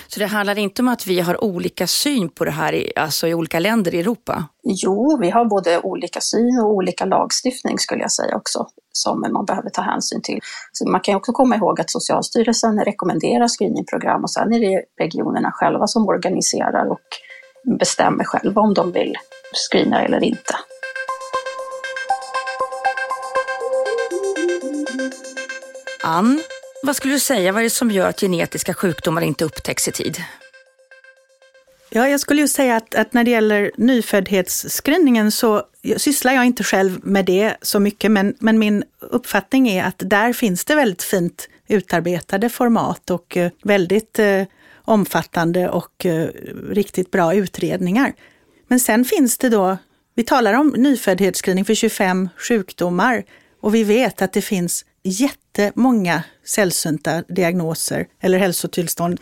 Så 0.07 0.19
det 0.19 0.25
handlar 0.25 0.57
inte 0.57 0.81
om 0.81 0.88
att 0.88 1.07
vi 1.07 1.19
har 1.19 1.43
olika 1.43 1.88
syn 1.88 2.29
på 2.29 2.45
det 2.45 2.51
här 2.51 2.74
i, 2.74 2.91
alltså 2.95 3.27
i 3.27 3.33
olika 3.33 3.60
länder 3.60 3.95
i 3.95 4.00
Europa? 4.00 4.45
Jo, 4.63 5.17
vi 5.22 5.29
har 5.29 5.45
både 5.45 5.79
olika 5.79 6.22
syn 6.22 6.60
och 6.60 6.74
olika 6.74 7.05
lagstiftning 7.05 7.79
skulle 7.79 8.01
jag 8.01 8.12
säga 8.12 8.36
också, 8.36 8.67
som 8.91 9.22
man 9.33 9.45
behöver 9.45 9.69
ta 9.69 9.81
hänsyn 9.81 10.22
till. 10.22 10.39
Så 10.72 10.89
man 10.89 11.01
kan 11.01 11.15
också 11.15 11.31
komma 11.31 11.55
ihåg 11.55 11.81
att 11.81 11.91
Socialstyrelsen 11.91 12.79
rekommenderar 12.86 13.48
screeningprogram 13.48 14.24
och 14.24 14.31
sen 14.31 14.53
är 14.53 14.60
det 14.60 14.83
regionerna 15.00 15.51
själva 15.51 15.88
som 15.88 16.07
organiserar 16.07 16.91
och 16.91 17.07
bestämmer 17.63 18.24
själva 18.24 18.62
om 18.62 18.74
de 18.74 18.91
vill 18.91 19.13
screena 19.53 20.01
eller 20.01 20.24
inte. 20.24 20.55
Ann, 26.03 26.41
vad 26.84 26.96
skulle 26.96 27.13
du 27.13 27.20
säga, 27.20 27.51
vad 27.51 27.60
är 27.60 27.63
det 27.63 27.70
som 27.70 27.91
gör 27.91 28.10
att 28.10 28.20
genetiska 28.20 28.74
sjukdomar 28.74 29.22
inte 29.22 29.46
upptäcks 29.46 29.88
i 29.88 29.91
tid? 29.91 30.17
Ja, 31.89 32.08
jag 32.08 32.20
skulle 32.20 32.41
ju 32.41 32.48
säga 32.48 32.75
att, 32.75 32.96
att 32.96 33.13
när 33.13 33.24
det 33.24 33.32
gäller 33.32 33.72
nyföddhetsscreeningen 33.77 35.32
så 35.32 35.63
sysslar 35.98 36.34
jag 36.34 36.46
inte 36.46 36.63
själv 36.63 37.00
med 37.03 37.25
det 37.25 37.55
så 37.62 37.79
mycket, 37.79 38.12
men, 38.12 38.36
men 38.39 38.60
min 38.60 38.84
uppfattning 39.00 39.70
är 39.70 39.84
att 39.84 39.96
där 39.98 40.34
finns 40.34 40.65
det 40.65 40.75
väldigt 40.75 41.03
fint 41.03 41.50
utarbetade 41.67 42.50
format 42.50 43.10
och 43.10 43.38
eh, 43.38 43.51
väldigt 43.63 44.20
eh, 44.20 44.43
omfattande 44.86 45.70
och 45.70 46.06
eh, 46.06 46.28
riktigt 46.70 47.12
bra 47.12 47.34
utredningar. 47.34 48.13
Men 48.68 48.80
sen 48.80 49.06
finns 49.06 49.38
det 49.38 49.50
då, 49.50 49.78
vi 50.16 50.24
talar 50.24 50.54
om 50.54 50.74
nyföddhetsscreening 50.78 51.66
för 51.66 51.74
25 51.74 52.30
sjukdomar 52.38 53.24
och 53.62 53.75
vi 53.75 53.84
vet 53.84 54.22
att 54.22 54.34
det 54.34 54.42
finns 54.42 54.86
jättemånga 55.04 56.24
sällsynta 56.46 57.22
diagnoser 57.22 58.08
eller 58.22 58.38
hälsotillstånd. 58.38 59.20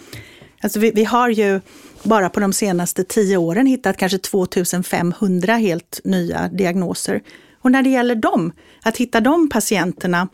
Alltså 0.62 0.80
vi, 0.80 0.92
vi 0.92 1.04
har 1.04 1.30
ju 1.30 1.62
bara 2.04 2.30
på 2.30 2.40
de 2.40 2.54
senaste 2.54 3.04
tio 3.04 3.38
åren 3.38 3.66
hittat 3.66 3.98
kanske 3.98 4.18
2500 4.18 5.54
helt 5.54 6.00
nya 6.04 6.48
diagnoser. 6.48 7.22
Och 7.62 7.72
när 7.72 7.84
det 7.84 7.90
gäller 7.90 8.16
dem, 8.16 8.52
att 8.84 8.98
hitta 8.98 9.22
de 9.22 9.50
patienterna, 9.50 10.28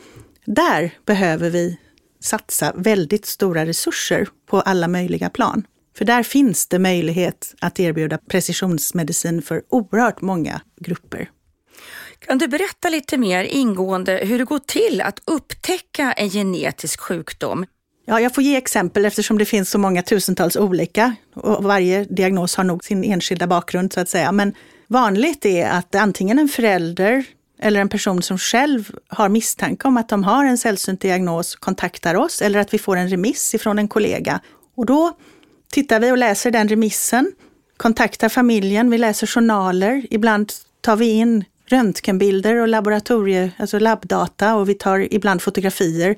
där 0.46 0.92
behöver 1.06 1.50
vi 1.50 1.78
satsa 2.20 2.74
väldigt 2.76 3.26
stora 3.26 3.66
resurser 3.66 4.28
på 4.50 4.62
alla 4.62 4.88
möjliga 4.88 5.30
plan. 5.30 5.64
För 5.98 6.06
där 6.06 6.24
finns 6.24 6.68
det 6.68 6.80
möjlighet 6.80 7.56
att 7.62 7.80
erbjuda 7.80 8.18
precisionsmedicin 8.18 9.42
för 9.42 9.62
oerhört 9.70 10.22
många 10.22 10.62
grupper. 10.82 11.30
Kan 12.20 12.38
du 12.38 12.48
berätta 12.48 12.90
lite 12.90 13.18
mer 13.18 13.44
ingående 13.44 14.20
hur 14.24 14.38
det 14.40 14.46
går 14.46 14.60
till 14.60 15.02
att 15.02 15.20
upptäcka 15.26 16.14
en 16.14 16.30
genetisk 16.30 17.00
sjukdom? 17.00 17.66
Ja, 18.06 18.20
jag 18.20 18.36
får 18.36 18.44
ge 18.44 18.56
exempel 18.56 19.06
eftersom 19.06 19.38
det 19.38 19.46
finns 19.46 19.70
så 19.70 19.78
många 19.78 20.02
tusentals 20.02 20.56
olika 20.56 21.16
och 21.36 21.64
varje 21.64 22.04
diagnos 22.04 22.56
har 22.56 22.64
nog 22.64 22.84
sin 22.84 23.04
enskilda 23.04 23.48
bakgrund 23.48 23.94
så 23.94 24.00
att 24.00 24.10
säga. 24.10 24.32
Men 24.32 24.54
vanligt 24.88 25.46
är 25.46 25.70
att 25.70 25.96
antingen 25.96 26.40
en 26.40 26.48
förälder 26.48 27.26
eller 27.60 27.82
en 27.82 27.90
person 27.90 28.22
som 28.22 28.38
själv 28.38 28.92
har 29.08 29.30
misstanke 29.30 29.88
om 29.88 29.98
att 29.98 30.10
de 30.10 30.24
har 30.24 30.46
en 30.46 30.58
sällsynt 30.58 31.02
diagnos 31.02 31.56
kontaktar 31.56 32.16
oss 32.16 32.42
eller 32.42 32.60
att 32.60 32.74
vi 32.74 32.80
får 32.80 32.98
en 32.98 33.10
remiss 33.10 33.56
ifrån 33.56 33.80
en 33.80 33.88
kollega. 33.88 34.40
Och 34.76 34.86
då 34.86 35.18
tittar 35.72 36.00
vi 36.00 36.12
och 36.12 36.18
läser 36.18 36.52
den 36.52 36.68
remissen, 36.68 37.32
kontaktar 37.78 38.30
familjen, 38.30 38.92
vi 38.92 38.98
läser 38.98 39.28
journaler, 39.28 40.06
ibland 40.10 40.52
tar 40.82 40.96
vi 40.96 41.10
in 41.10 41.46
röntgenbilder 41.66 42.56
och 42.56 42.68
laboratorie, 42.68 43.52
alltså 43.58 43.80
labbdata 43.80 44.56
och 44.56 44.70
vi 44.70 44.74
tar 44.74 45.14
ibland 45.14 45.42
fotografier, 45.42 46.16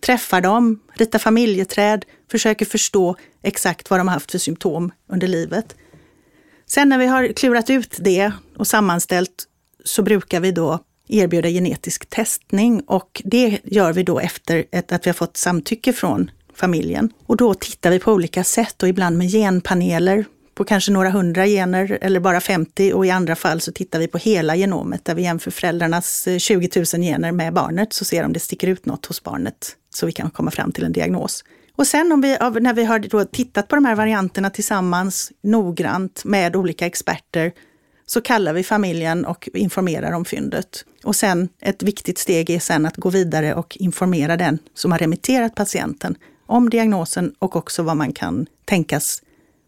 träffar 0.00 0.40
dem, 0.40 0.80
ritar 0.94 1.18
familjeträd, 1.18 2.04
försöker 2.30 2.66
förstå 2.66 3.16
exakt 3.42 3.90
vad 3.90 4.00
de 4.00 4.08
har 4.08 4.14
haft 4.14 4.30
för 4.30 4.38
symptom 4.38 4.92
under 5.08 5.26
livet. 5.26 5.76
Sen 6.66 6.88
när 6.88 6.98
vi 6.98 7.06
har 7.06 7.32
klurat 7.32 7.70
ut 7.70 7.96
det 8.00 8.32
och 8.56 8.66
sammanställt 8.66 9.46
så 9.84 10.02
brukar 10.02 10.40
vi 10.40 10.52
då 10.52 10.78
erbjuda 11.08 11.48
genetisk 11.48 12.06
testning 12.06 12.80
och 12.80 13.22
det 13.24 13.58
gör 13.64 13.92
vi 13.92 14.02
då 14.02 14.20
efter 14.20 14.64
att 14.72 15.06
vi 15.06 15.10
har 15.10 15.14
fått 15.14 15.36
samtycke 15.36 15.92
från 15.92 16.30
familjen. 16.54 17.12
Och 17.26 17.36
då 17.36 17.54
tittar 17.54 17.90
vi 17.90 17.98
på 17.98 18.12
olika 18.12 18.44
sätt 18.44 18.82
och 18.82 18.88
ibland 18.88 19.18
med 19.18 19.30
genpaneler 19.30 20.24
på 20.54 20.64
kanske 20.64 20.92
några 20.92 21.10
hundra 21.10 21.46
gener 21.46 21.98
eller 22.00 22.20
bara 22.20 22.40
50 22.40 22.92
och 22.92 23.06
i 23.06 23.10
andra 23.10 23.36
fall 23.36 23.60
så 23.60 23.72
tittar 23.72 23.98
vi 23.98 24.08
på 24.08 24.18
hela 24.18 24.56
genomet 24.56 25.04
där 25.04 25.14
vi 25.14 25.22
jämför 25.22 25.50
föräldrarnas 25.50 26.26
eh, 26.26 26.38
20 26.38 26.70
000 26.76 26.84
gener 26.84 27.32
med 27.32 27.52
barnet 27.52 27.92
så 27.92 28.04
ser 28.04 28.24
om 28.24 28.32
det 28.32 28.40
sticker 28.40 28.68
ut 28.68 28.86
något 28.86 29.06
hos 29.06 29.24
barnet 29.24 29.76
så 29.94 30.06
vi 30.06 30.12
kan 30.12 30.30
komma 30.30 30.50
fram 30.50 30.72
till 30.72 30.84
en 30.84 30.92
diagnos. 30.92 31.44
Och 31.76 31.86
sen 31.86 32.12
om 32.12 32.20
vi, 32.20 32.28
när 32.60 32.74
vi 32.74 32.84
har 32.84 33.24
tittat 33.24 33.68
på 33.68 33.74
de 33.74 33.84
här 33.84 33.94
varianterna 33.94 34.50
tillsammans 34.50 35.32
noggrant 35.42 36.24
med 36.24 36.56
olika 36.56 36.86
experter 36.86 37.52
så 38.10 38.20
kallar 38.20 38.52
vi 38.52 38.62
familjen 38.62 39.24
och 39.24 39.48
informerar 39.54 40.12
om 40.12 40.24
fyndet. 40.24 40.84
Och 41.04 41.16
sen 41.16 41.48
ett 41.60 41.82
viktigt 41.82 42.18
steg 42.18 42.50
är 42.50 42.58
sen 42.58 42.86
att 42.86 42.96
gå 42.96 43.10
vidare 43.10 43.54
och 43.54 43.76
informera 43.76 44.36
den 44.36 44.58
som 44.74 44.92
har 44.92 44.98
remitterat 44.98 45.54
patienten 45.54 46.16
om 46.46 46.70
diagnosen 46.70 47.34
och 47.38 47.56
också 47.56 47.82
vad 47.82 47.96
man 47.96 48.12
kan 48.12 48.46
tänkas 48.64 49.22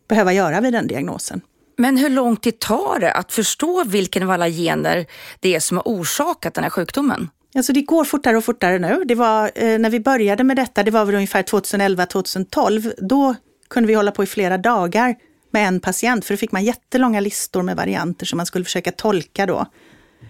behöva 0.09 0.33
göra 0.33 0.61
vid 0.61 0.73
den 0.73 0.87
diagnosen. 0.87 1.41
Men 1.77 1.97
hur 1.97 2.09
lång 2.09 2.37
tid 2.37 2.59
tar 2.59 2.99
det 3.01 3.13
att 3.13 3.33
förstå 3.33 3.85
vilken 3.85 4.23
av 4.23 4.31
alla 4.31 4.49
gener 4.49 5.07
det 5.41 5.55
är 5.55 5.61
som 5.61 5.77
har 5.77 5.85
orsakat 5.87 6.55
den 6.55 6.65
här 6.65 6.71
sjukdomen? 6.71 7.31
Alltså 7.55 7.73
det 7.73 7.83
går 7.83 8.05
fortare 8.05 8.37
och 8.37 8.45
fortare 8.45 8.79
nu. 8.79 9.05
Det 9.05 9.15
var, 9.15 9.51
eh, 9.55 9.79
när 9.79 9.91
vi 9.91 10.01
började 10.01 10.45
med 10.45 10.57
detta, 10.57 10.83
det 10.83 10.91
var 10.91 11.05
väl 11.05 11.15
ungefär 11.15 11.43
2011-2012, 11.43 12.93
då 12.99 13.35
kunde 13.71 13.87
vi 13.87 13.95
hålla 13.95 14.11
på 14.11 14.23
i 14.23 14.27
flera 14.27 14.59
dagar 14.59 15.17
med 15.53 15.69
en 15.69 15.81
patient, 15.81 16.25
för 16.25 16.35
då 16.35 16.39
fick 16.39 16.53
man 16.53 16.65
jättelånga 16.65 17.21
listor 17.21 17.63
med 17.63 17.77
varianter 17.77 18.27
som 18.27 18.37
man 18.37 18.47
skulle 18.47 18.65
försöka 18.65 18.93
tolka 18.93 19.47
då. 19.47 19.67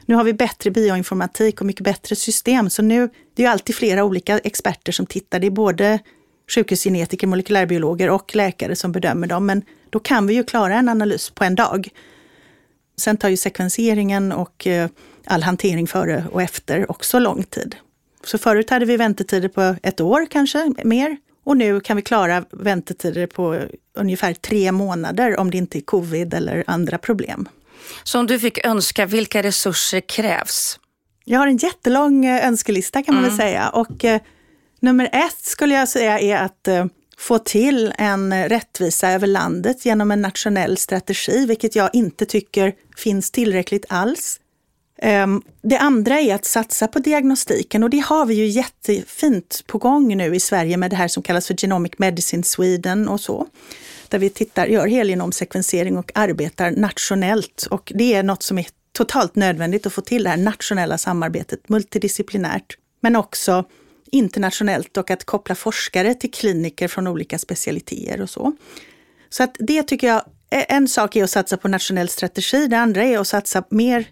Nu 0.06 0.14
har 0.14 0.24
vi 0.24 0.32
bättre 0.32 0.70
bioinformatik 0.70 1.60
och 1.60 1.66
mycket 1.66 1.84
bättre 1.84 2.16
system, 2.16 2.70
så 2.70 2.82
nu 2.82 3.10
det 3.34 3.42
är 3.42 3.46
ju 3.46 3.52
alltid 3.52 3.74
flera 3.74 4.04
olika 4.04 4.38
experter 4.38 4.92
som 4.92 5.06
tittar. 5.06 5.40
Det 5.40 5.46
är 5.46 5.50
både 5.50 5.98
sjukhusgenetiker, 6.54 7.26
molekylärbiologer 7.26 8.10
och 8.10 8.36
läkare 8.36 8.76
som 8.76 8.92
bedömer 8.92 9.26
dem, 9.26 9.46
men 9.46 9.62
då 9.90 9.98
kan 9.98 10.26
vi 10.26 10.34
ju 10.34 10.44
klara 10.44 10.74
en 10.74 10.88
analys 10.88 11.30
på 11.30 11.44
en 11.44 11.54
dag. 11.54 11.88
Sen 12.96 13.16
tar 13.16 13.28
ju 13.28 13.36
sekvenseringen 13.36 14.32
och 14.32 14.66
eh, 14.66 14.88
all 15.26 15.42
hantering 15.42 15.86
före 15.86 16.24
och 16.32 16.42
efter 16.42 16.90
också 16.90 17.18
lång 17.18 17.42
tid. 17.42 17.76
Så 18.24 18.38
förut 18.38 18.70
hade 18.70 18.84
vi 18.84 18.96
väntetider 18.96 19.48
på 19.48 19.76
ett 19.82 20.00
år 20.00 20.26
kanske, 20.30 20.72
mer. 20.84 21.16
Och 21.44 21.56
nu 21.56 21.80
kan 21.80 21.96
vi 21.96 22.02
klara 22.02 22.44
väntetider 22.50 23.26
på 23.26 23.60
ungefär 23.94 24.34
tre 24.34 24.72
månader 24.72 25.40
om 25.40 25.50
det 25.50 25.58
inte 25.58 25.78
är 25.78 25.80
covid 25.80 26.34
eller 26.34 26.64
andra 26.66 26.98
problem. 26.98 27.48
Så 28.02 28.18
om 28.18 28.26
du 28.26 28.38
fick 28.38 28.66
önska, 28.66 29.06
vilka 29.06 29.42
resurser 29.42 30.00
krävs? 30.00 30.78
Jag 31.24 31.38
har 31.38 31.46
en 31.46 31.56
jättelång 31.56 32.24
eh, 32.24 32.46
önskelista 32.46 33.02
kan 33.02 33.14
man 33.14 33.24
mm. 33.24 33.36
väl 33.36 33.46
säga. 33.46 33.68
Och 33.68 34.04
eh, 34.04 34.20
nummer 34.80 35.08
ett 35.12 35.40
skulle 35.44 35.74
jag 35.74 35.88
säga 35.88 36.18
är 36.18 36.36
att 36.36 36.68
eh, 36.68 36.86
få 37.18 37.38
till 37.38 37.92
en 37.98 38.48
rättvisa 38.48 39.10
över 39.10 39.26
landet 39.26 39.84
genom 39.84 40.10
en 40.10 40.22
nationell 40.22 40.76
strategi, 40.76 41.46
vilket 41.46 41.76
jag 41.76 41.90
inte 41.92 42.26
tycker 42.26 42.74
finns 42.96 43.30
tillräckligt 43.30 43.84
alls. 43.88 44.40
Ehm, 45.04 45.42
det 45.62 45.78
andra 45.78 46.20
är 46.20 46.34
att 46.34 46.44
satsa 46.44 46.88
på 46.88 46.98
diagnostiken 46.98 47.82
och 47.82 47.90
det 47.90 47.98
har 47.98 48.26
vi 48.26 48.34
ju 48.34 48.46
jättefint 48.46 49.64
på 49.66 49.78
gång 49.78 50.16
nu 50.16 50.34
i 50.34 50.40
Sverige 50.40 50.76
med 50.76 50.90
det 50.90 50.96
här 50.96 51.08
som 51.08 51.22
kallas 51.22 51.46
för 51.46 51.54
Genomic 51.54 51.92
Medicine 51.98 52.44
Sweden 52.44 53.08
och 53.08 53.20
så. 53.20 53.46
Där 54.08 54.18
vi 54.18 54.30
tittar, 54.30 54.66
gör 54.66 54.86
helgenomsekvensering 54.86 55.98
och 55.98 56.12
arbetar 56.14 56.70
nationellt 56.70 57.66
och 57.70 57.92
det 57.94 58.14
är 58.14 58.22
något 58.22 58.42
som 58.42 58.58
är 58.58 58.66
totalt 58.92 59.36
nödvändigt 59.36 59.86
att 59.86 59.92
få 59.92 60.00
till 60.00 60.24
det 60.24 60.30
här 60.30 60.36
nationella 60.36 60.98
samarbetet 60.98 61.68
multidisciplinärt 61.68 62.76
men 63.00 63.16
också 63.16 63.64
internationellt 64.12 64.96
och 64.96 65.10
att 65.10 65.24
koppla 65.24 65.54
forskare 65.54 66.14
till 66.14 66.30
kliniker 66.30 66.88
från 66.88 67.06
olika 67.06 67.38
specialiteter 67.38 68.22
och 68.22 68.30
så. 68.30 68.52
Så 69.30 69.42
att 69.42 69.56
det 69.58 69.82
tycker 69.82 70.06
jag, 70.06 70.22
en 70.50 70.88
sak 70.88 71.16
är 71.16 71.24
att 71.24 71.30
satsa 71.30 71.56
på 71.56 71.68
nationell 71.68 72.08
strategi, 72.08 72.66
det 72.66 72.78
andra 72.78 73.04
är 73.04 73.18
att 73.18 73.28
satsa 73.28 73.64
mer 73.70 74.06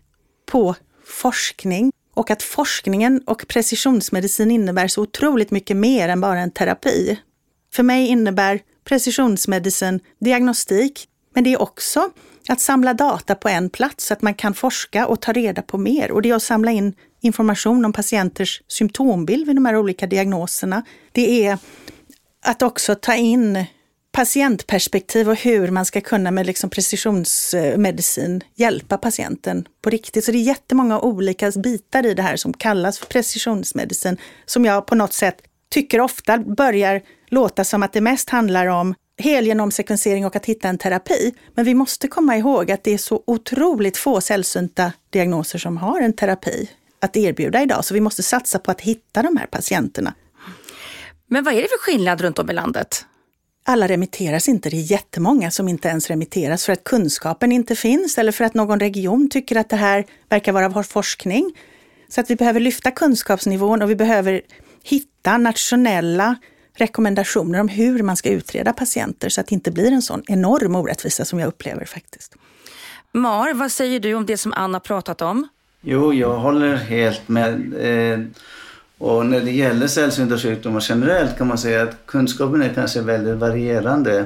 på 0.50 0.74
forskning 1.04 1.92
och 2.14 2.30
att 2.30 2.42
forskningen 2.42 3.22
och 3.26 3.48
precisionsmedicin 3.48 4.50
innebär 4.50 4.88
så 4.88 5.02
otroligt 5.02 5.50
mycket 5.50 5.76
mer 5.76 6.08
än 6.08 6.20
bara 6.20 6.40
en 6.40 6.50
terapi. 6.50 7.20
För 7.72 7.82
mig 7.82 8.06
innebär 8.06 8.60
precisionsmedicin 8.84 10.00
diagnostik, 10.20 11.08
men 11.34 11.44
det 11.44 11.52
är 11.52 11.62
också 11.62 12.10
att 12.48 12.60
samla 12.60 12.94
data 12.94 13.34
på 13.34 13.48
en 13.48 13.70
plats 13.70 14.06
så 14.06 14.14
att 14.14 14.22
man 14.22 14.34
kan 14.34 14.54
forska 14.54 15.06
och 15.06 15.20
ta 15.20 15.32
reda 15.32 15.62
på 15.62 15.78
mer. 15.78 16.10
Och 16.10 16.22
det 16.22 16.30
är 16.30 16.34
att 16.34 16.42
samla 16.42 16.70
in 16.70 16.94
information 17.20 17.84
om 17.84 17.92
patienters 17.92 18.62
symptombild 18.68 19.46
vid 19.46 19.56
de 19.56 19.66
här 19.66 19.76
olika 19.76 20.06
diagnoserna. 20.06 20.82
Det 21.12 21.46
är 21.46 21.58
att 22.44 22.62
också 22.62 22.94
ta 22.94 23.14
in 23.14 23.64
patientperspektiv 24.12 25.28
och 25.28 25.36
hur 25.36 25.70
man 25.70 25.84
ska 25.84 26.00
kunna 26.00 26.30
med 26.30 26.46
liksom 26.46 26.70
precisionsmedicin 26.70 28.40
hjälpa 28.54 28.98
patienten 28.98 29.68
på 29.82 29.90
riktigt. 29.90 30.24
Så 30.24 30.32
det 30.32 30.38
är 30.38 30.42
jättemånga 30.42 31.00
olika 31.00 31.50
bitar 31.50 32.06
i 32.06 32.14
det 32.14 32.22
här 32.22 32.36
som 32.36 32.52
kallas 32.52 32.98
för 32.98 33.06
precisionsmedicin, 33.06 34.16
som 34.46 34.64
jag 34.64 34.86
på 34.86 34.94
något 34.94 35.12
sätt 35.12 35.36
tycker 35.70 36.00
ofta 36.00 36.38
börjar 36.38 37.02
låta 37.28 37.64
som 37.64 37.82
att 37.82 37.92
det 37.92 38.00
mest 38.00 38.30
handlar 38.30 38.66
om 38.66 38.94
helgenomsekvensering 39.18 40.26
och 40.26 40.36
att 40.36 40.46
hitta 40.46 40.68
en 40.68 40.78
terapi. 40.78 41.34
Men 41.54 41.64
vi 41.64 41.74
måste 41.74 42.08
komma 42.08 42.36
ihåg 42.36 42.70
att 42.70 42.84
det 42.84 42.94
är 42.94 42.98
så 42.98 43.22
otroligt 43.26 43.96
få 43.96 44.20
sällsynta 44.20 44.92
diagnoser 45.10 45.58
som 45.58 45.76
har 45.76 46.00
en 46.00 46.12
terapi 46.12 46.70
att 47.00 47.16
erbjuda 47.16 47.62
idag. 47.62 47.84
Så 47.84 47.94
vi 47.94 48.00
måste 48.00 48.22
satsa 48.22 48.58
på 48.58 48.70
att 48.70 48.80
hitta 48.80 49.22
de 49.22 49.36
här 49.36 49.46
patienterna. 49.46 50.14
Men 51.26 51.44
vad 51.44 51.54
är 51.54 51.62
det 51.62 51.68
för 51.68 51.78
skillnad 51.78 52.20
runt 52.20 52.38
om 52.38 52.50
i 52.50 52.52
landet? 52.52 53.04
Alla 53.64 53.88
remitteras 53.88 54.48
inte, 54.48 54.70
det 54.70 54.76
är 54.76 54.92
jättemånga 54.92 55.50
som 55.50 55.68
inte 55.68 55.88
ens 55.88 56.08
remitteras 56.08 56.66
för 56.66 56.72
att 56.72 56.84
kunskapen 56.84 57.52
inte 57.52 57.76
finns 57.76 58.18
eller 58.18 58.32
för 58.32 58.44
att 58.44 58.54
någon 58.54 58.80
region 58.80 59.30
tycker 59.30 59.56
att 59.56 59.68
det 59.68 59.76
här 59.76 60.06
verkar 60.28 60.52
vara 60.52 60.82
forskning. 60.82 61.52
Så 62.08 62.20
att 62.20 62.30
vi 62.30 62.36
behöver 62.36 62.60
lyfta 62.60 62.90
kunskapsnivån 62.90 63.82
och 63.82 63.90
vi 63.90 63.96
behöver 63.96 64.42
hitta 64.82 65.38
nationella 65.38 66.36
rekommendationer 66.76 67.60
om 67.60 67.68
hur 67.68 68.02
man 68.02 68.16
ska 68.16 68.28
utreda 68.28 68.72
patienter 68.72 69.28
så 69.28 69.40
att 69.40 69.46
det 69.46 69.54
inte 69.54 69.70
blir 69.70 69.92
en 69.92 70.02
sån 70.02 70.22
enorm 70.26 70.74
orättvisa 70.74 71.24
som 71.24 71.38
jag 71.38 71.48
upplever 71.48 71.84
faktiskt. 71.84 72.36
Mar, 73.12 73.54
vad 73.54 73.72
säger 73.72 74.00
du 74.00 74.14
om 74.14 74.26
det 74.26 74.36
som 74.36 74.52
Anna 74.56 74.80
pratat 74.80 75.22
om? 75.22 75.48
Jo, 75.80 76.14
jag 76.14 76.38
håller 76.38 76.76
helt 76.76 77.28
med. 77.28 77.74
Och 79.00 79.26
när 79.26 79.40
det 79.40 79.50
gäller 79.50 79.86
sällsynta 79.86 80.38
sjukdomar 80.38 80.84
generellt 80.88 81.38
kan 81.38 81.46
man 81.46 81.58
säga 81.58 81.82
att 81.82 81.96
kunskapen 82.06 82.62
är 82.62 82.74
kanske 82.74 83.00
väldigt 83.00 83.36
varierande. 83.36 84.24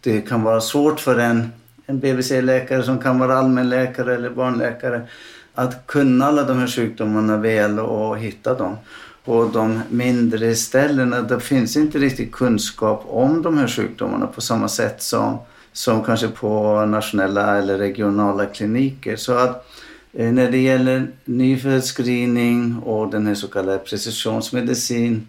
Det 0.00 0.20
kan 0.20 0.42
vara 0.42 0.60
svårt 0.60 1.00
för 1.00 1.18
en, 1.18 1.52
en 1.86 2.00
BVC-läkare 2.00 2.82
som 2.82 2.98
kan 2.98 3.18
vara 3.18 3.38
allmänläkare 3.38 4.14
eller 4.14 4.30
barnläkare 4.30 5.06
att 5.54 5.86
kunna 5.86 6.26
alla 6.26 6.42
de 6.44 6.58
här 6.58 6.66
sjukdomarna 6.66 7.36
väl 7.36 7.78
och 7.78 8.18
hitta 8.18 8.54
dem. 8.54 8.76
På 9.24 9.50
de 9.52 9.80
mindre 9.88 10.54
ställena 10.54 11.22
där 11.22 11.38
finns 11.38 11.76
inte 11.76 11.98
riktigt 11.98 12.32
kunskap 12.32 13.04
om 13.08 13.42
de 13.42 13.58
här 13.58 13.68
sjukdomarna 13.68 14.26
på 14.26 14.40
samma 14.40 14.68
sätt 14.68 15.02
som, 15.02 15.38
som 15.72 16.04
kanske 16.04 16.28
på 16.28 16.84
nationella 16.86 17.58
eller 17.58 17.78
regionala 17.78 18.46
kliniker. 18.46 19.16
Så 19.16 19.32
att 19.32 19.66
Eh, 20.12 20.32
när 20.32 20.50
det 20.50 20.58
gäller 20.58 21.08
nyföddsscreening 21.24 22.78
och 22.78 23.10
den 23.10 23.26
här 23.26 23.34
så 23.34 23.48
kallade 23.48 23.78
precisionsmedicin, 23.78 25.26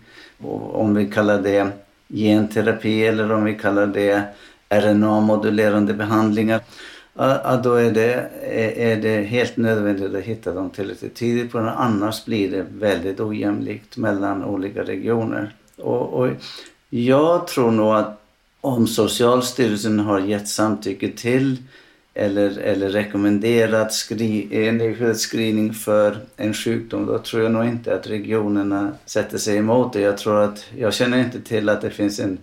om 0.71 0.95
vi 0.95 1.05
kallar 1.05 1.41
det 1.41 1.71
genterapi 2.09 3.05
eller 3.05 3.31
om 3.31 3.43
vi 3.43 3.55
kallar 3.55 3.87
det 3.87 4.23
RNA-modulerande 4.69 5.93
behandlingar, 5.93 6.61
då 7.63 7.73
är 7.73 7.91
det, 7.91 8.29
är 8.77 9.01
det 9.01 9.21
helt 9.23 9.57
nödvändigt 9.57 10.15
att 10.15 10.23
hitta 10.23 10.53
dem 10.53 10.69
tillräckligt 10.69 11.15
tidigt, 11.15 11.51
för 11.51 11.59
annars 11.59 12.25
blir 12.25 12.51
det 12.51 12.65
väldigt 12.71 13.19
ojämlikt 13.19 13.97
mellan 13.97 14.43
olika 14.43 14.83
regioner. 14.83 15.53
Och, 15.77 16.13
och 16.13 16.29
jag 16.89 17.47
tror 17.47 17.71
nog 17.71 17.93
att 17.93 18.21
om 18.61 18.87
Socialstyrelsen 18.87 19.99
har 19.99 20.19
gett 20.19 20.47
samtycke 20.47 21.09
till 21.09 21.57
eller, 22.19 22.57
eller 22.57 22.89
rekommenderat 22.89 23.93
skri 23.93 25.13
screening 25.15 25.73
för 25.73 26.17
en 26.37 26.53
sjukdom, 26.53 27.05
då 27.05 27.19
tror 27.19 27.43
jag 27.43 27.51
nog 27.51 27.65
inte 27.65 27.95
att 27.95 28.07
regionerna 28.07 28.91
sätter 29.05 29.37
sig 29.37 29.57
emot 29.57 29.93
det. 29.93 30.01
Jag 30.01 30.17
tror 30.17 30.43
att, 30.43 30.65
jag 30.77 30.93
känner 30.93 31.19
inte 31.19 31.41
till 31.41 31.69
att 31.69 31.81
det 31.81 31.89
finns 31.89 32.19
en, 32.19 32.37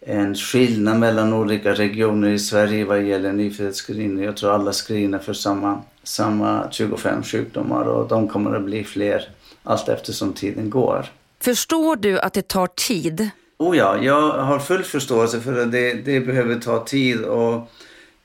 en 0.00 0.34
skillnad 0.34 0.98
mellan 0.98 1.32
olika 1.32 1.72
regioner 1.72 2.28
i 2.28 2.38
Sverige 2.38 2.84
vad 2.84 3.02
gäller 3.02 3.32
nyföddhetsscreening. 3.32 4.24
Jag 4.24 4.36
tror 4.36 4.54
alla 4.54 4.72
screenar 4.72 5.18
för 5.18 5.32
samma, 5.32 5.82
samma 6.02 6.68
25 6.70 7.22
sjukdomar 7.22 7.84
och 7.84 8.08
de 8.08 8.28
kommer 8.28 8.56
att 8.56 8.64
bli 8.64 8.84
fler 8.84 9.28
allt 9.62 9.88
eftersom 9.88 10.32
tiden 10.32 10.70
går. 10.70 11.06
Förstår 11.40 11.96
du 11.96 12.18
att 12.18 12.32
det 12.32 12.48
tar 12.48 12.66
tid? 12.66 13.30
Oh 13.58 13.76
ja, 13.76 14.02
jag 14.02 14.30
har 14.30 14.58
full 14.58 14.82
förståelse 14.82 15.40
för 15.40 15.62
att 15.62 15.72
det, 15.72 15.94
det 15.94 16.20
behöver 16.20 16.54
ta 16.54 16.84
tid 16.84 17.24
och 17.24 17.70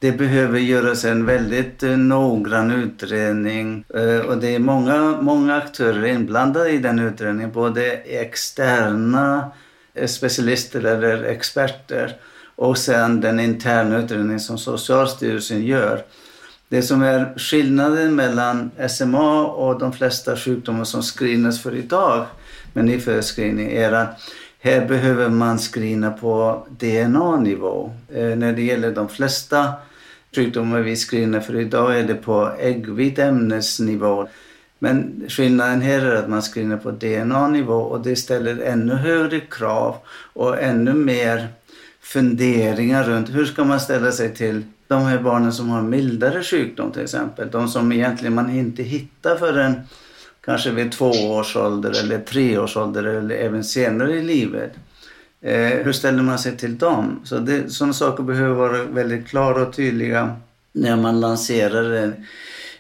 det 0.02 0.12
behöver 0.12 0.60
göras 0.60 1.06
en 1.06 1.26
väldigt 1.26 1.84
eh, 1.84 1.98
noggrann 1.98 2.72
utredning 2.72 3.86
eh, 3.94 4.20
och 4.20 4.38
det 4.38 4.56
är 4.56 4.60
många, 4.60 5.22
många 5.22 5.56
aktörer 5.56 6.06
inblandade 6.06 6.70
i 6.70 6.78
den 6.78 7.00
utredningen. 7.00 7.52
Både 7.52 7.92
externa 7.92 9.52
eh, 9.94 10.08
specialister 10.08 10.86
eller 10.86 11.24
experter 11.24 12.16
och 12.56 12.78
sen 12.78 13.22
den 13.22 13.40
interna 13.40 13.98
utredningen 13.98 14.40
som 14.40 14.58
Socialstyrelsen 14.58 15.66
gör. 15.66 16.04
Det 16.70 16.82
som 16.82 17.02
är 17.02 17.34
skillnaden 17.38 18.16
mellan 18.16 18.72
SMA 18.90 19.46
och 19.46 19.80
de 19.80 19.94
flesta 19.94 20.38
sjukdomar 20.38 20.84
som 20.84 21.02
screenas 21.02 21.62
för 21.62 21.76
idag 21.76 22.26
med 22.74 22.86
nyföddhetsscreening 22.86 23.72
är 23.72 23.92
att 23.92 24.20
här 24.60 24.86
behöver 24.86 25.30
man 25.30 25.58
screena 25.58 26.12
på 26.12 26.66
DNA-nivå. 26.70 27.92
När 28.12 28.54
det 28.54 28.62
gäller 28.62 28.92
de 28.92 29.10
flesta 29.10 29.74
sjukdomar 30.36 30.80
vi 30.80 30.96
screenar 30.96 31.40
för 31.40 31.60
idag 31.60 32.00
är 32.00 32.04
det 32.04 32.16
på 32.16 32.52
äggviteämnesnivå. 32.60 34.28
Men 34.80 35.26
skillnaden 35.28 35.82
här 35.82 36.06
är 36.06 36.16
att 36.16 36.30
man 36.30 36.42
screenar 36.42 36.78
på 36.78 36.92
DNA-nivå 36.92 37.74
och 37.74 38.02
det 38.02 38.16
ställer 38.16 38.58
ännu 38.62 38.94
högre 38.94 39.40
krav 39.40 39.96
och 40.34 40.62
ännu 40.62 40.94
mer 40.94 41.48
funderingar 42.02 43.04
runt 43.04 43.30
hur 43.30 43.46
ska 43.46 43.64
man 43.64 43.80
ställa 43.80 44.12
sig 44.12 44.36
till 44.36 44.64
de 44.88 45.02
här 45.02 45.20
barnen 45.20 45.54
som 45.54 45.70
har 45.70 45.82
mildare 45.82 46.44
sjukdom 46.44 46.92
till 46.92 47.02
exempel. 47.02 47.52
De 47.52 47.68
som 47.68 47.92
egentligen 47.92 48.36
man 48.36 48.50
inte 48.50 48.84
hittar 48.84 49.36
förrän 49.36 49.82
kanske 50.46 50.72
vid 50.72 50.92
två 50.92 51.10
års 51.10 51.56
ålder 51.56 52.04
eller 52.04 52.20
tre 52.20 52.58
års 52.58 52.78
ålder 52.78 53.04
eller 53.04 53.36
även 53.36 53.64
senare 53.64 54.14
i 54.14 54.24
livet. 54.24 54.74
Eh, 55.42 55.84
hur 55.84 55.92
ställer 55.92 56.24
man 56.24 56.40
sig 56.40 56.58
till 56.58 56.78
dem? 56.78 57.20
Så 57.24 57.38
det, 57.38 57.70
sådana 57.70 57.94
saker 57.94 58.24
behöver 58.24 58.56
vara 58.56 58.84
väldigt 58.84 59.28
klara 59.28 59.62
och 59.62 59.74
tydliga 59.74 60.36
när 60.72 60.96
man 60.96 61.20
lanserar 61.20 61.92
en, 61.92 62.26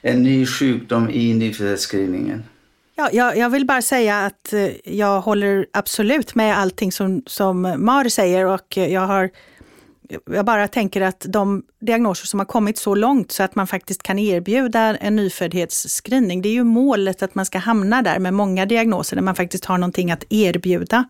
en 0.01 0.23
ny 0.23 0.45
sjukdom 0.45 1.09
i 1.09 1.33
nyföddhetsscreeningen. 1.33 2.43
Ja, 2.95 3.09
jag, 3.13 3.37
jag, 3.37 3.49
vill 3.49 3.65
bara 3.65 3.81
säga 3.81 4.25
att 4.25 4.53
eh, 4.53 4.93
jag 4.95 5.21
håller 5.21 5.65
absolut 5.73 6.35
med 6.35 6.57
allting 6.57 6.91
som, 6.91 7.23
som 7.25 7.61
Mar 7.77 8.09
säger 8.09 8.45
och 8.45 8.77
jag 8.77 9.01
har 9.01 9.29
jag 10.25 10.45
bara 10.45 10.67
tänker 10.67 11.01
att 11.01 11.25
de 11.29 11.63
diagnoser 11.81 12.27
som 12.27 12.39
har 12.39 12.45
kommit 12.45 12.77
så 12.77 12.95
långt 12.95 13.31
så 13.31 13.43
att 13.43 13.55
man 13.55 13.67
faktiskt 13.67 14.03
kan 14.03 14.19
erbjuda 14.19 14.79
en 14.79 15.15
nyföddhetsscreening, 15.15 16.41
det 16.41 16.49
är 16.49 16.53
ju 16.53 16.63
målet 16.63 17.23
att 17.23 17.35
man 17.35 17.45
ska 17.45 17.57
hamna 17.57 18.01
där 18.01 18.19
med 18.19 18.33
många 18.33 18.65
diagnoser 18.65 19.15
där 19.15 19.23
man 19.23 19.35
faktiskt 19.35 19.65
har 19.65 19.77
någonting 19.77 20.11
att 20.11 20.23
erbjuda. 20.29 21.05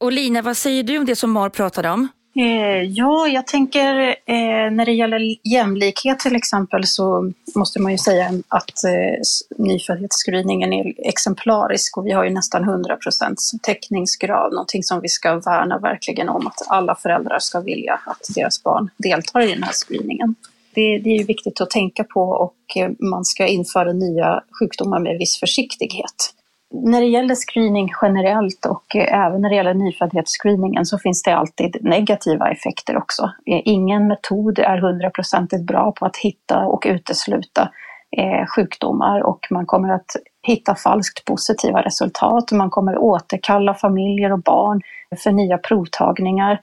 Och 0.00 0.12
Lina, 0.12 0.42
vad 0.42 0.56
säger 0.56 0.82
du 0.82 0.98
om 0.98 1.04
det 1.04 1.16
som 1.16 1.30
Mar 1.30 1.48
pratade 1.48 1.90
om? 1.90 2.08
Eh, 2.36 2.82
ja, 2.82 3.28
jag 3.28 3.46
tänker 3.46 4.08
eh, 4.08 4.70
när 4.72 4.86
det 4.86 4.92
gäller 4.92 5.48
jämlikhet 5.52 6.18
till 6.18 6.36
exempel 6.36 6.86
så 6.86 7.32
måste 7.54 7.80
man 7.80 7.92
ju 7.92 7.98
säga 7.98 8.26
att 8.48 8.84
eh, 8.84 9.20
nyföddhetsscreeningen 9.58 10.72
är 10.72 11.08
exemplarisk 11.08 11.96
och 11.96 12.06
vi 12.06 12.12
har 12.12 12.24
ju 12.24 12.30
nästan 12.30 12.64
100% 12.64 13.34
täckningsgrad, 13.62 14.52
någonting 14.52 14.82
som 14.82 15.00
vi 15.00 15.08
ska 15.08 15.34
värna 15.34 15.78
verkligen 15.78 16.28
om 16.28 16.46
att 16.46 16.68
alla 16.68 16.94
föräldrar 16.94 17.38
ska 17.38 17.60
vilja 17.60 18.00
att 18.06 18.34
deras 18.34 18.62
barn 18.62 18.90
deltar 18.96 19.40
i 19.40 19.54
den 19.54 19.62
här 19.62 19.72
screeningen. 19.72 20.34
Det, 20.74 20.98
det 20.98 21.10
är 21.10 21.18
ju 21.18 21.24
viktigt 21.24 21.60
att 21.60 21.70
tänka 21.70 22.04
på 22.04 22.22
och 22.22 22.76
eh, 22.76 22.90
man 22.98 23.24
ska 23.24 23.46
införa 23.46 23.92
nya 23.92 24.42
sjukdomar 24.60 25.00
med 25.00 25.18
viss 25.18 25.40
försiktighet. 25.40 26.34
När 26.72 27.00
det 27.00 27.06
gäller 27.06 27.34
screening 27.34 27.88
generellt 28.02 28.66
och 28.66 28.96
eh, 28.96 29.26
även 29.26 29.40
när 29.42 29.48
det 29.48 29.56
gäller 29.56 29.74
nyföddhetsscreeningen 29.74 30.86
så 30.86 30.98
finns 30.98 31.22
det 31.22 31.36
alltid 31.36 31.76
negativa 31.80 32.50
effekter 32.50 32.96
också. 32.96 33.22
Eh, 33.46 33.60
ingen 33.64 34.08
metod 34.08 34.58
är 34.58 34.78
hundraprocentigt 34.78 35.62
bra 35.62 35.92
på 35.92 36.06
att 36.06 36.16
hitta 36.16 36.58
och 36.58 36.82
utesluta 36.86 37.70
eh, 38.16 38.46
sjukdomar 38.46 39.20
och 39.20 39.46
man 39.50 39.66
kommer 39.66 39.88
att 39.94 40.16
hitta 40.42 40.74
falskt 40.74 41.24
positiva 41.24 41.82
resultat. 41.82 42.52
Man 42.52 42.70
kommer 42.70 42.98
återkalla 42.98 43.74
familjer 43.74 44.32
och 44.32 44.42
barn 44.42 44.80
för 45.22 45.32
nya 45.32 45.58
provtagningar 45.58 46.60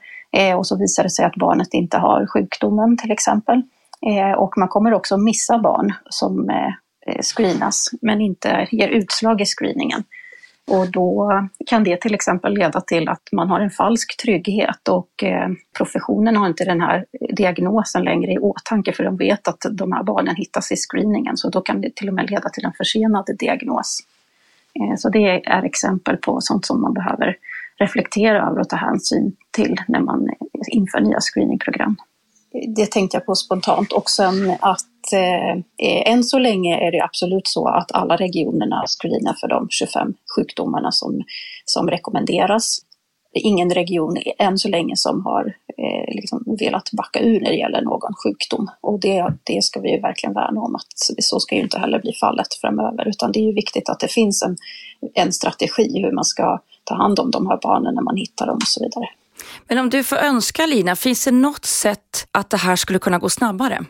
och 0.56 0.66
så 0.66 0.78
visar 0.78 1.02
det 1.02 1.10
sig 1.10 1.24
att 1.24 1.34
barnet 1.34 1.74
inte 1.74 1.98
har 1.98 2.26
sjukdomen 2.26 2.96
till 2.96 3.10
exempel. 3.10 3.62
Och 4.36 4.58
man 4.58 4.68
kommer 4.68 4.94
också 4.94 5.16
missa 5.16 5.58
barn 5.58 5.94
som 6.10 6.50
Eh, 7.08 7.22
screenas 7.22 7.90
men 8.00 8.20
inte 8.20 8.68
ger 8.70 8.88
utslag 8.88 9.40
i 9.40 9.44
screeningen. 9.44 10.04
Och 10.66 10.90
då 10.90 11.32
kan 11.66 11.84
det 11.84 12.00
till 12.00 12.14
exempel 12.14 12.54
leda 12.54 12.80
till 12.80 13.08
att 13.08 13.22
man 13.32 13.48
har 13.48 13.60
en 13.60 13.70
falsk 13.70 14.16
trygghet 14.22 14.88
och 14.88 15.24
eh, 15.24 15.48
professionen 15.76 16.36
har 16.36 16.46
inte 16.46 16.64
den 16.64 16.80
här 16.80 17.04
diagnosen 17.36 18.04
längre 18.04 18.32
i 18.32 18.38
åtanke 18.38 18.92
för 18.92 19.04
de 19.04 19.16
vet 19.16 19.48
att 19.48 19.64
de 19.70 19.92
här 19.92 20.02
barnen 20.02 20.36
hittas 20.36 20.72
i 20.72 20.76
screeningen 20.76 21.36
så 21.36 21.50
då 21.50 21.60
kan 21.60 21.80
det 21.80 21.94
till 21.94 22.08
och 22.08 22.14
med 22.14 22.30
leda 22.30 22.48
till 22.48 22.64
en 22.64 22.72
försenad 22.72 23.24
diagnos. 23.38 24.00
Eh, 24.74 24.96
så 24.96 25.08
det 25.08 25.48
är 25.48 25.62
exempel 25.62 26.16
på 26.16 26.40
sånt 26.40 26.66
som 26.66 26.80
man 26.80 26.94
behöver 26.94 27.36
reflektera 27.78 28.46
över 28.46 28.60
och 28.60 28.68
ta 28.68 28.76
hänsyn 28.76 29.36
till 29.50 29.76
när 29.88 30.00
man 30.00 30.28
inför 30.72 31.00
nya 31.00 31.18
screeningprogram 31.20 31.96
det 32.52 32.90
tänkte 32.90 33.16
jag 33.16 33.26
på 33.26 33.34
spontant. 33.34 33.92
Och 33.92 34.10
sen 34.10 34.50
att 34.60 34.86
Eh, 35.12 35.50
eh, 35.88 36.12
än 36.12 36.24
så 36.24 36.38
länge 36.38 36.86
är 36.86 36.92
det 36.92 37.04
absolut 37.04 37.48
så 37.48 37.68
att 37.68 37.92
alla 37.92 38.16
regionerna 38.16 38.84
screenar 38.86 39.34
för 39.40 39.48
de 39.48 39.66
25 39.70 40.14
sjukdomarna 40.36 40.92
som, 40.92 41.22
som 41.64 41.90
rekommenderas. 41.90 42.78
Det 43.32 43.38
är 43.38 43.46
ingen 43.46 43.70
region 43.70 44.16
än 44.38 44.58
så 44.58 44.68
länge 44.68 44.96
som 44.96 45.24
har 45.24 45.54
eh, 45.78 46.14
liksom 46.14 46.44
velat 46.58 46.90
backa 46.92 47.20
ur 47.20 47.40
när 47.40 47.50
det 47.50 47.56
gäller 47.56 47.82
någon 47.82 48.14
sjukdom. 48.24 48.70
Och 48.80 49.00
det, 49.00 49.32
det 49.44 49.64
ska 49.64 49.80
vi 49.80 49.90
ju 49.90 50.00
verkligen 50.00 50.34
värna 50.34 50.60
om, 50.60 50.74
att 50.74 51.22
så 51.24 51.40
ska 51.40 51.54
ju 51.54 51.62
inte 51.62 51.78
heller 51.78 51.98
bli 51.98 52.12
fallet 52.12 52.54
framöver. 52.54 53.08
Utan 53.08 53.32
det 53.32 53.40
är 53.40 53.44
ju 53.44 53.52
viktigt 53.52 53.88
att 53.88 54.00
det 54.00 54.08
finns 54.08 54.42
en, 54.42 54.56
en 55.14 55.32
strategi 55.32 56.02
hur 56.02 56.12
man 56.12 56.24
ska 56.24 56.60
ta 56.84 56.94
hand 56.94 57.18
om 57.18 57.30
de 57.30 57.46
här 57.46 57.58
barnen 57.62 57.94
när 57.94 58.02
man 58.02 58.16
hittar 58.16 58.46
dem 58.46 58.56
och 58.56 58.68
så 58.68 58.84
vidare. 58.84 59.08
Men 59.68 59.78
om 59.78 59.90
du 59.90 60.04
får 60.04 60.16
önska 60.16 60.66
Lina, 60.66 60.96
finns 60.96 61.24
det 61.24 61.30
något 61.30 61.64
sätt 61.64 62.28
att 62.32 62.50
det 62.50 62.56
här 62.56 62.76
skulle 62.76 62.98
kunna 62.98 63.18
gå 63.18 63.28
snabbare? 63.28 63.84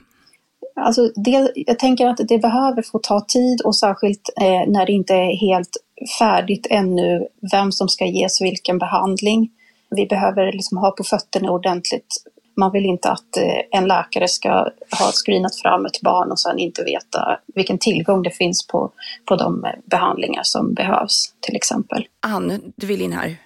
Alltså 0.79 1.11
det, 1.15 1.53
jag 1.55 1.79
tänker 1.79 2.07
att 2.07 2.21
det 2.29 2.39
behöver 2.39 2.83
få 2.83 2.99
ta 2.99 3.21
tid 3.21 3.61
och 3.61 3.77
särskilt 3.77 4.31
eh, 4.41 4.73
när 4.73 4.87
det 4.87 4.93
inte 4.93 5.15
är 5.15 5.37
helt 5.37 5.77
färdigt 6.19 6.67
ännu 6.71 7.27
vem 7.53 7.73
som 7.73 7.89
ska 7.89 8.07
ges 8.07 8.41
vilken 8.41 8.79
behandling. 8.79 9.51
Vi 9.91 10.07
behöver 10.07 10.53
liksom 10.53 10.79
ha 10.79 10.91
på 10.91 11.05
fötterna 11.05 11.51
ordentligt. 11.51 12.15
Man 12.57 12.73
vill 12.73 12.85
inte 12.85 13.11
att 13.11 13.37
eh, 13.37 13.79
en 13.79 13.89
läkare 13.89 14.29
ska 14.29 14.51
ha 14.99 15.13
screenat 15.25 15.57
fram 15.57 15.87
ett 15.87 16.01
barn 16.01 16.31
och 16.31 16.41
sen 16.41 16.59
inte 16.59 16.85
veta 16.85 17.39
vilken 17.55 17.79
tillgång 17.79 18.23
det 18.23 18.31
finns 18.31 18.67
på, 18.67 18.91
på 19.25 19.37
de 19.37 19.67
behandlingar 19.85 20.43
som 20.43 20.75
behövs 20.75 21.33
till 21.41 21.57
exempel. 21.57 22.07
Ann, 22.27 22.73
du 22.77 22.87
vill 22.87 23.03
in 23.03 23.13
här. 23.13 23.37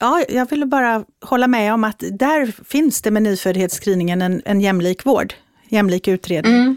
Ja, 0.00 0.24
jag 0.28 0.50
ville 0.50 0.66
bara 0.66 1.04
hålla 1.24 1.46
med 1.46 1.74
om 1.74 1.84
att 1.84 2.02
där 2.12 2.64
finns 2.64 3.02
det 3.02 3.10
med 3.10 3.22
nyföddhetsscreeningen 3.22 4.22
en, 4.22 4.42
en 4.44 4.60
jämlik 4.60 5.06
vård, 5.06 5.34
jämlik 5.68 6.08
utredning. 6.08 6.54
Mm. 6.54 6.76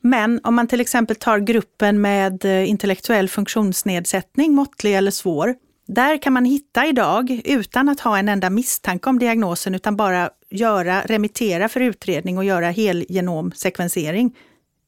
Men 0.00 0.40
om 0.44 0.54
man 0.54 0.66
till 0.66 0.80
exempel 0.80 1.16
tar 1.16 1.38
gruppen 1.38 2.00
med 2.00 2.44
eh, 2.44 2.70
intellektuell 2.70 3.28
funktionsnedsättning, 3.28 4.54
måttlig 4.54 4.96
eller 4.96 5.10
svår, 5.10 5.54
där 5.86 6.22
kan 6.22 6.32
man 6.32 6.44
hitta 6.44 6.86
idag, 6.86 7.40
utan 7.44 7.88
att 7.88 8.00
ha 8.00 8.18
en 8.18 8.28
enda 8.28 8.50
misstanke 8.50 9.10
om 9.10 9.18
diagnosen, 9.18 9.74
utan 9.74 9.96
bara 9.96 10.30
göra, 10.50 11.02
remittera 11.02 11.68
för 11.68 11.80
utredning 11.80 12.38
och 12.38 12.44
göra 12.44 12.70
helgenomsekvensering. 12.70 14.36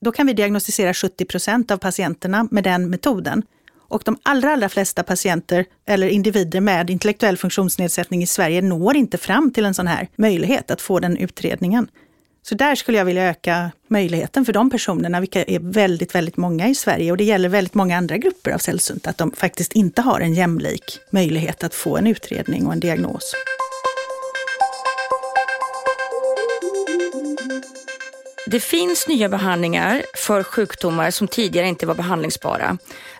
Då 0.01 0.13
kan 0.13 0.27
vi 0.27 0.33
diagnostisera 0.33 0.95
70 0.95 1.25
procent 1.25 1.71
av 1.71 1.77
patienterna 1.77 2.49
med 2.51 2.65
den 2.65 2.91
metoden. 2.91 3.43
Och 3.89 4.03
de 4.05 4.19
allra, 4.23 4.53
allra 4.53 4.69
flesta 4.69 5.03
patienter 5.03 5.65
eller 5.87 6.09
individer 6.09 6.61
med 6.61 6.91
intellektuell 6.91 7.37
funktionsnedsättning 7.37 8.23
i 8.23 8.27
Sverige 8.27 8.63
når 8.63 8.97
inte 8.97 9.19
fram 9.19 9.53
till 9.53 9.65
en 9.65 9.75
sån 9.75 9.87
här 9.87 10.09
möjlighet 10.17 10.71
att 10.71 10.81
få 10.81 11.01
den 11.01 11.17
utredningen. 11.17 11.89
Så 12.43 12.55
där 12.55 12.75
skulle 12.75 12.99
jag 12.99 13.05
vilja 13.05 13.31
öka 13.31 13.71
möjligheten 13.89 14.45
för 14.45 14.53
de 14.53 14.71
personerna, 14.71 15.21
vilka 15.21 15.45
är 15.45 15.59
väldigt, 15.59 16.15
väldigt 16.15 16.37
många 16.37 16.69
i 16.69 16.75
Sverige 16.75 17.11
och 17.11 17.17
det 17.17 17.25
gäller 17.25 17.49
väldigt 17.49 17.75
många 17.75 17.97
andra 17.97 18.17
grupper 18.17 18.51
av 18.51 18.59
sällsynt, 18.59 19.07
att 19.07 19.19
de 19.19 19.33
faktiskt 19.33 19.73
inte 19.73 20.03
har 20.03 20.21
en 20.21 20.35
jämlik 20.35 20.99
möjlighet 21.11 21.65
att 21.65 21.75
få 21.75 21.97
en 21.97 22.07
utredning 22.07 22.67
och 22.67 22.73
en 22.73 22.81
diagnos. 22.81 23.35
Det 28.47 28.61
finns 28.61 29.09
nya 29.09 29.29
behandlingar 29.29 30.03
för 30.17 30.43
sjukdomar 30.43 31.11
som 31.11 31.29
tidigare 31.29 31.69
inte 31.69 31.87
var 31.87 31.95
behandlingsbara. 31.95 32.79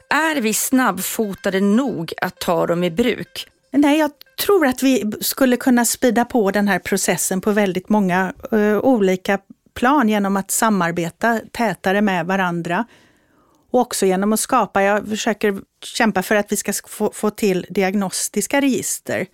Är 0.09 0.41
vi 0.41 0.55
snabbfotade 0.55 1.61
nog 1.61 2.13
att 2.21 2.39
ta 2.39 2.67
dem 2.67 2.85
i 2.85 2.91
bruk? 2.91 3.49
Nej, 3.71 3.99
jag 3.99 4.11
tror 4.41 4.67
att 4.67 4.83
vi 4.83 5.13
skulle 5.21 5.57
kunna 5.57 5.85
spida 5.85 6.25
på 6.25 6.51
den 6.51 6.69
här 6.69 6.79
processen 6.79 7.41
på 7.41 7.53
väldigt 7.53 7.89
många 7.89 8.33
uh, 8.53 8.79
olika 8.79 9.39
plan 9.75 10.09
genom 10.09 10.37
att 10.37 10.51
samarbeta 10.51 11.41
tätare 11.53 12.03
med 12.03 12.27
varandra. 12.27 12.85
Och 13.71 13.81
också 13.81 14.07
genom 14.07 14.33
att 14.33 14.41
skapa, 14.41 14.83
jag 14.83 15.09
försöker 15.09 15.61
kämpa 15.85 16.23
för 16.23 16.35
att 16.35 16.53
vi 16.53 16.57
ska 16.57 16.73
få, 16.73 17.11
få 17.15 17.31
till 17.31 17.67
diagnostiska 17.71 18.61
register. 18.61 19.27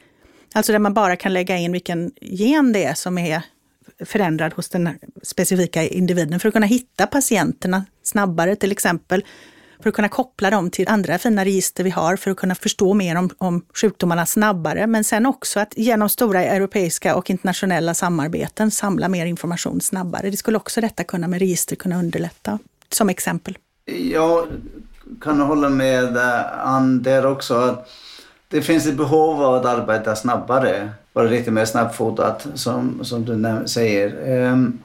Alltså 0.54 0.72
där 0.72 0.78
man 0.78 0.94
bara 0.94 1.16
kan 1.16 1.32
lägga 1.32 1.56
in 1.56 1.72
vilken 1.72 2.12
gen 2.20 2.72
det 2.72 2.84
är 2.84 2.94
som 2.94 3.18
är 3.18 3.42
förändrad 4.04 4.52
hos 4.52 4.68
den 4.68 4.98
specifika 5.22 5.82
individen 5.82 6.40
för 6.40 6.48
att 6.48 6.54
kunna 6.54 6.66
hitta 6.66 7.06
patienterna 7.06 7.84
snabbare 8.02 8.56
till 8.56 8.72
exempel 8.72 9.24
för 9.82 9.88
att 9.88 9.94
kunna 9.94 10.08
koppla 10.08 10.50
dem 10.50 10.70
till 10.70 10.88
andra 10.88 11.18
fina 11.18 11.44
register 11.44 11.84
vi 11.84 11.90
har 11.90 12.16
för 12.16 12.30
att 12.30 12.36
kunna 12.36 12.54
förstå 12.54 12.94
mer 12.94 13.16
om, 13.16 13.30
om 13.38 13.64
sjukdomarna 13.74 14.26
snabbare. 14.26 14.86
Men 14.86 15.04
sen 15.04 15.26
också 15.26 15.60
att 15.60 15.72
genom 15.76 16.08
stora 16.08 16.44
europeiska 16.44 17.16
och 17.16 17.30
internationella 17.30 17.94
samarbeten 17.94 18.70
samla 18.70 19.08
mer 19.08 19.26
information 19.26 19.80
snabbare. 19.80 20.30
Det 20.30 20.36
skulle 20.36 20.56
också 20.56 20.80
detta 20.80 21.04
kunna 21.04 21.28
med 21.28 21.38
register 21.38 21.76
kunna 21.76 21.98
underlätta, 21.98 22.58
som 22.90 23.08
exempel. 23.08 23.58
Jag 24.12 24.46
kan 25.20 25.40
hålla 25.40 25.68
med 25.68 26.16
Ann 26.58 27.02
där 27.02 27.26
också. 27.26 27.54
Att 27.54 27.88
det 28.48 28.62
finns 28.62 28.86
ett 28.86 28.96
behov 28.96 29.42
av 29.42 29.54
att 29.54 29.64
arbeta 29.64 30.16
snabbare, 30.16 30.90
vara 31.12 31.26
lite 31.28 31.50
mer 31.50 31.64
snabbfotat 31.64 32.46
som, 32.54 33.04
som 33.04 33.24
du 33.24 33.68
säger. 33.68 34.32
Um, 34.52 34.78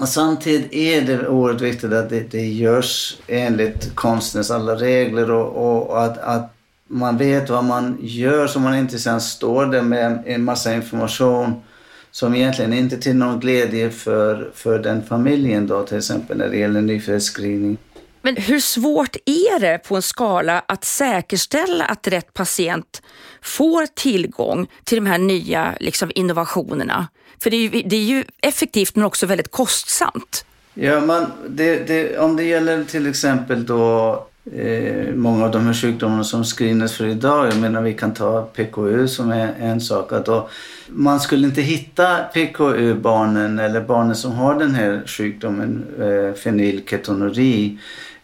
och 0.00 0.08
samtidigt 0.08 0.72
är 0.72 1.00
det 1.00 1.28
oerhört 1.28 1.60
viktigt 1.60 1.92
att 1.92 2.10
det, 2.10 2.30
det 2.30 2.46
görs 2.46 3.16
enligt 3.26 3.94
konstens 3.94 4.50
alla 4.50 4.74
regler 4.74 5.30
och, 5.30 5.90
och 5.90 6.04
att, 6.04 6.18
att, 6.18 6.54
man 6.92 7.16
vet 7.16 7.50
vad 7.50 7.64
man 7.64 7.98
gör 8.00 8.46
så 8.46 8.60
man 8.60 8.78
inte 8.78 8.98
sen 8.98 9.20
står 9.20 9.66
där 9.66 9.82
med 9.82 10.22
en 10.26 10.44
massa 10.44 10.74
information 10.74 11.62
som 12.10 12.34
egentligen 12.34 12.72
inte 12.72 12.96
är 12.96 13.00
till 13.00 13.16
någon 13.16 13.40
glädje 13.40 13.90
för, 13.90 14.50
för 14.54 14.78
den 14.78 15.02
familjen 15.02 15.66
då 15.66 15.82
till 15.82 15.98
exempel 15.98 16.38
när 16.38 16.48
det 16.48 16.56
gäller 16.56 16.80
nyföddhetsscreening. 16.80 17.78
Men 18.22 18.36
hur 18.36 18.60
svårt 18.60 19.16
är 19.26 19.60
det 19.60 19.78
på 19.78 19.96
en 19.96 20.02
skala 20.02 20.62
att 20.68 20.84
säkerställa 20.84 21.84
att 21.84 22.08
rätt 22.08 22.34
patient 22.34 23.02
får 23.42 23.86
tillgång 23.86 24.66
till 24.84 24.96
de 24.96 25.06
här 25.06 25.18
nya 25.18 25.74
liksom, 25.80 26.10
innovationerna? 26.14 27.08
För 27.42 27.50
det 27.50 27.56
är, 27.56 27.60
ju, 27.60 27.82
det 27.82 27.96
är 27.96 28.04
ju 28.04 28.24
effektivt 28.42 28.96
men 28.96 29.04
också 29.04 29.26
väldigt 29.26 29.50
kostsamt. 29.50 30.44
Ja, 30.74 31.00
man, 31.00 31.26
det, 31.48 31.86
det, 31.86 32.18
om 32.18 32.36
det 32.36 32.44
gäller 32.44 32.84
till 32.84 33.06
exempel 33.06 33.66
då 33.66 34.12
eh, 34.52 35.14
många 35.14 35.44
av 35.44 35.50
de 35.50 35.66
här 35.66 35.74
sjukdomarna 35.74 36.24
som 36.24 36.44
screenas 36.44 36.92
för 36.92 37.06
idag. 37.06 37.46
Jag 37.46 37.56
menar 37.56 37.82
vi 37.82 37.94
kan 37.94 38.14
ta 38.14 38.42
PKU 38.42 39.08
som 39.08 39.30
är 39.30 39.54
en 39.60 39.80
sak. 39.80 40.12
Att 40.12 40.26
då, 40.26 40.48
man 40.88 41.20
skulle 41.20 41.46
inte 41.46 41.62
hitta 41.62 42.18
PKU-barnen 42.34 43.58
eller 43.58 43.80
barnen 43.80 44.16
som 44.16 44.32
har 44.32 44.58
den 44.58 44.74
här 44.74 45.02
sjukdomen 45.06 45.86
eh, 46.00 46.34
fenylketonuri 46.34 47.78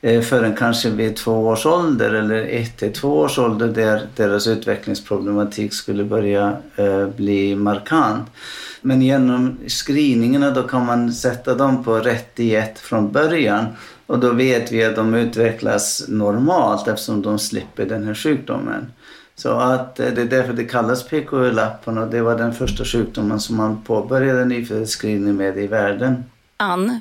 Eh, 0.06 0.20
förrän 0.20 0.54
kanske 0.56 0.90
vid 0.90 1.16
två 1.16 1.32
års 1.32 1.66
ålder 1.66 2.14
eller 2.14 2.44
ett 2.44 2.76
till 2.76 2.92
två 2.92 3.18
års 3.18 3.38
ålder 3.38 3.68
där 3.68 4.06
deras 4.16 4.46
utvecklingsproblematik 4.46 5.72
skulle 5.74 6.04
börja 6.04 6.56
eh, 6.76 7.06
bli 7.08 7.56
markant. 7.56 8.28
Men 8.82 9.02
genom 9.02 9.58
screeningarna 9.68 10.50
då 10.50 10.62
kan 10.62 10.86
man 10.86 11.12
sätta 11.12 11.54
dem 11.54 11.84
på 11.84 11.94
rätt 11.94 12.36
diet 12.36 12.78
från 12.78 13.12
början. 13.12 13.66
Och 14.06 14.18
då 14.18 14.32
vet 14.32 14.72
vi 14.72 14.84
att 14.84 14.96
de 14.96 15.14
utvecklas 15.14 16.04
normalt 16.08 16.88
eftersom 16.88 17.22
de 17.22 17.38
slipper 17.38 17.84
den 17.84 18.04
här 18.04 18.14
sjukdomen. 18.14 18.92
Så 19.34 19.50
att 19.50 20.00
eh, 20.00 20.06
det 20.14 20.20
är 20.20 20.26
därför 20.26 20.52
det 20.52 20.64
kallas 20.64 21.08
PKU-lappen 21.08 21.98
och 21.98 22.08
det 22.08 22.20
var 22.20 22.38
den 22.38 22.54
första 22.54 22.84
sjukdomen 22.84 23.40
som 23.40 23.56
man 23.56 23.82
påbörjade 23.82 24.44
nyföddhetsscreening 24.44 25.36
med 25.36 25.58
i 25.58 25.66
världen. 25.66 26.24
Ann? 26.56 27.00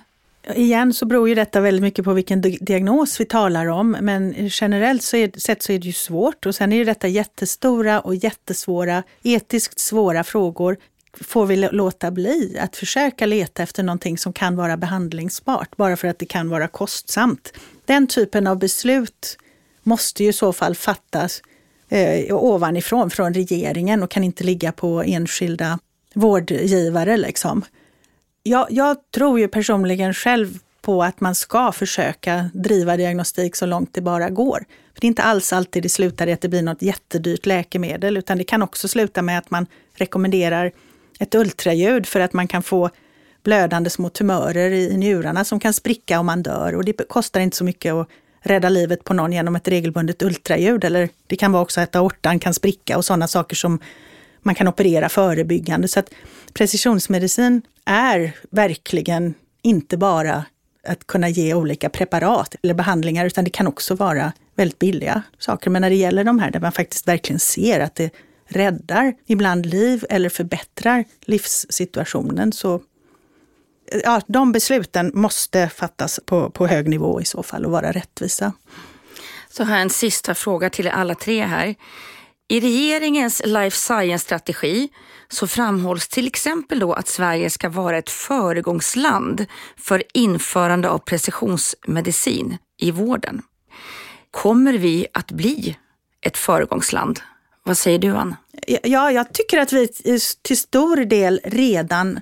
Igen 0.56 0.94
så 0.94 1.06
beror 1.06 1.30
ju 1.30 1.36
detta 1.36 1.62
väldigt 1.62 1.82
mycket 1.82 2.06
på 2.06 2.14
vilken 2.14 2.42
diagnos 2.42 3.20
vi 3.20 3.26
talar 3.26 3.66
om, 3.66 3.92
men 4.02 4.50
generellt 4.52 5.04
så 5.04 5.18
är, 5.18 5.40
sett 5.40 5.64
så 5.64 5.72
är 5.72 5.80
det 5.80 5.88
ju 5.88 5.94
svårt 5.94 6.46
och 6.46 6.56
sen 6.56 6.74
är 6.74 6.78
ju 6.78 6.84
detta 6.84 7.08
jättestora 7.08 8.00
och 8.00 8.16
jättesvåra, 8.16 9.04
etiskt 9.24 9.80
svåra 9.80 10.24
frågor 10.24 10.78
får 11.22 11.46
vi 11.46 11.56
låta 11.56 12.12
bli 12.12 12.58
att 12.60 12.76
försöka 12.76 13.26
leta 13.26 13.64
efter 13.64 13.84
någonting 13.84 14.18
som 14.18 14.34
kan 14.34 14.56
vara 14.56 14.78
behandlingsbart, 14.78 15.78
bara 15.78 15.98
för 15.98 16.08
att 16.08 16.20
det 16.20 16.26
kan 16.26 16.50
vara 16.50 16.68
kostsamt. 16.68 17.54
Den 17.86 18.08
typen 18.08 18.48
av 18.48 18.60
beslut 18.60 19.38
måste 19.84 20.24
ju 20.24 20.30
i 20.30 20.34
så 20.34 20.54
fall 20.54 20.76
fattas 20.76 21.42
eh, 21.90 22.36
ovanifrån, 22.36 23.10
från 23.10 23.34
regeringen 23.34 24.04
och 24.04 24.12
kan 24.12 24.24
inte 24.24 24.44
ligga 24.44 24.72
på 24.72 25.04
enskilda 25.04 25.80
vårdgivare. 26.14 27.18
Liksom. 27.18 27.66
Jag, 28.48 28.68
jag 28.70 28.98
tror 29.12 29.40
ju 29.40 29.48
personligen 29.48 30.14
själv 30.14 30.58
på 30.82 31.04
att 31.04 31.22
man 31.22 31.36
ska 31.36 31.72
försöka 31.72 32.50
driva 32.54 32.98
diagnostik 32.98 33.56
så 33.56 33.66
långt 33.66 33.94
det 33.94 34.02
bara 34.02 34.30
går. 34.30 34.66
För 34.94 35.02
Det 35.02 35.06
är 35.06 35.08
inte 35.08 35.24
alls 35.24 35.54
alltid 35.54 35.84
det 35.84 35.90
slutar 35.90 36.28
i 36.28 36.34
att 36.34 36.42
det 36.42 36.50
blir 36.50 36.62
något 36.62 36.82
jättedyrt 36.82 37.46
läkemedel, 37.46 38.18
utan 38.18 38.38
det 38.38 38.44
kan 38.44 38.62
också 38.62 38.88
sluta 38.88 39.22
med 39.22 39.38
att 39.38 39.52
man 39.52 39.66
rekommenderar 39.94 40.72
ett 41.20 41.36
ultraljud 41.36 42.06
för 42.06 42.20
att 42.20 42.34
man 42.34 42.48
kan 42.48 42.64
få 42.64 42.90
blödande 43.44 43.90
små 43.90 44.10
tumörer 44.10 44.72
i 44.72 44.98
njurarna 44.98 45.44
som 45.44 45.60
kan 45.60 45.74
spricka 45.74 46.20
om 46.20 46.26
man 46.26 46.44
dör. 46.44 46.76
Och 46.76 46.86
det 46.86 46.94
kostar 46.94 47.40
inte 47.40 47.58
så 47.58 47.64
mycket 47.64 47.94
att 47.94 48.08
rädda 48.42 48.70
livet 48.70 49.04
på 49.04 49.14
någon 49.14 49.34
genom 49.34 49.56
ett 49.56 49.68
regelbundet 49.68 50.22
ultraljud. 50.22 50.84
Eller 50.84 51.10
det 51.28 51.36
kan 51.36 51.52
vara 51.52 51.64
också 51.64 51.82
att 51.82 51.96
aortan 51.96 52.40
kan 52.40 52.54
spricka 52.54 52.98
och 52.98 53.06
sådana 53.06 53.28
saker 53.28 53.56
som 53.56 53.80
man 54.46 54.56
kan 54.56 54.68
operera 54.68 55.10
förebyggande. 55.10 55.88
Så 55.88 56.00
att 56.00 56.10
precisionsmedicin 56.54 57.62
är 57.86 58.32
verkligen 58.50 59.34
inte 59.62 59.98
bara 59.98 60.46
att 60.88 61.08
kunna 61.08 61.30
ge 61.30 61.54
olika 61.54 61.90
preparat 61.90 62.56
eller 62.64 62.74
behandlingar, 62.74 63.26
utan 63.26 63.44
det 63.44 63.50
kan 63.50 63.68
också 63.68 63.96
vara 63.96 64.34
väldigt 64.56 64.80
billiga 64.80 65.22
saker. 65.40 65.70
Men 65.70 65.82
när 65.82 65.90
det 65.90 65.96
gäller 65.96 66.24
de 66.24 66.40
här 66.40 66.52
där 66.52 66.60
man 66.60 66.72
faktiskt 66.72 67.08
verkligen 67.08 67.40
ser 67.40 67.80
att 67.80 67.96
det 67.96 68.10
räddar 68.48 69.14
ibland 69.26 69.66
liv 69.66 70.06
eller 70.10 70.30
förbättrar 70.30 71.06
livssituationen 71.26 72.52
så 72.52 72.82
ja, 74.04 74.22
de 74.28 74.52
besluten 74.52 75.12
måste 75.14 75.70
fattas 75.70 76.20
på, 76.26 76.50
på 76.50 76.68
hög 76.68 76.88
nivå 76.88 77.22
i 77.22 77.26
så 77.26 77.44
fall 77.44 77.66
och 77.66 77.72
vara 77.72 77.92
rättvisa. 77.92 78.54
Så 79.50 79.64
har 79.64 79.74
jag 79.74 79.82
en 79.82 79.90
sista 79.90 80.36
fråga 80.36 80.70
till 80.70 80.88
alla 80.88 81.16
tre 81.16 81.46
här. 81.46 81.76
I 82.48 82.60
regeringens 82.60 83.42
life 83.46 83.78
science-strategi 83.78 84.90
så 85.28 85.48
framhålls 85.48 86.08
till 86.08 86.28
exempel 86.28 86.80
då 86.80 86.94
att 86.94 87.08
Sverige 87.08 87.50
ska 87.50 87.70
vara 87.70 87.98
ett 87.98 88.10
föregångsland 88.10 89.46
för 89.78 90.04
införande 90.14 90.90
av 90.90 90.98
precisionsmedicin 90.98 92.58
i 92.78 92.92
vården. 92.92 93.42
Kommer 94.32 94.74
vi 94.74 95.08
att 95.14 95.32
bli 95.32 95.78
ett 96.22 96.38
föregångsland? 96.38 97.20
Vad 97.64 97.78
säger 97.78 98.00
du 98.00 98.10
Ann? 98.10 98.36
Ja, 98.84 99.12
jag 99.12 99.34
tycker 99.34 99.60
att 99.60 99.74
vi 99.74 99.88
till 100.42 100.58
stor 100.58 101.06
del 101.06 101.42
redan 101.44 102.20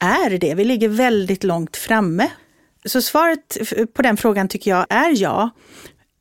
är 0.00 0.38
det. 0.38 0.54
Vi 0.54 0.64
ligger 0.64 0.88
väldigt 0.88 1.44
långt 1.44 1.76
framme. 1.76 2.30
Så 2.84 3.02
svaret 3.02 3.58
på 3.94 4.02
den 4.02 4.16
frågan 4.16 4.48
tycker 4.48 4.70
jag 4.70 4.86
är 4.90 5.22
ja. 5.22 5.50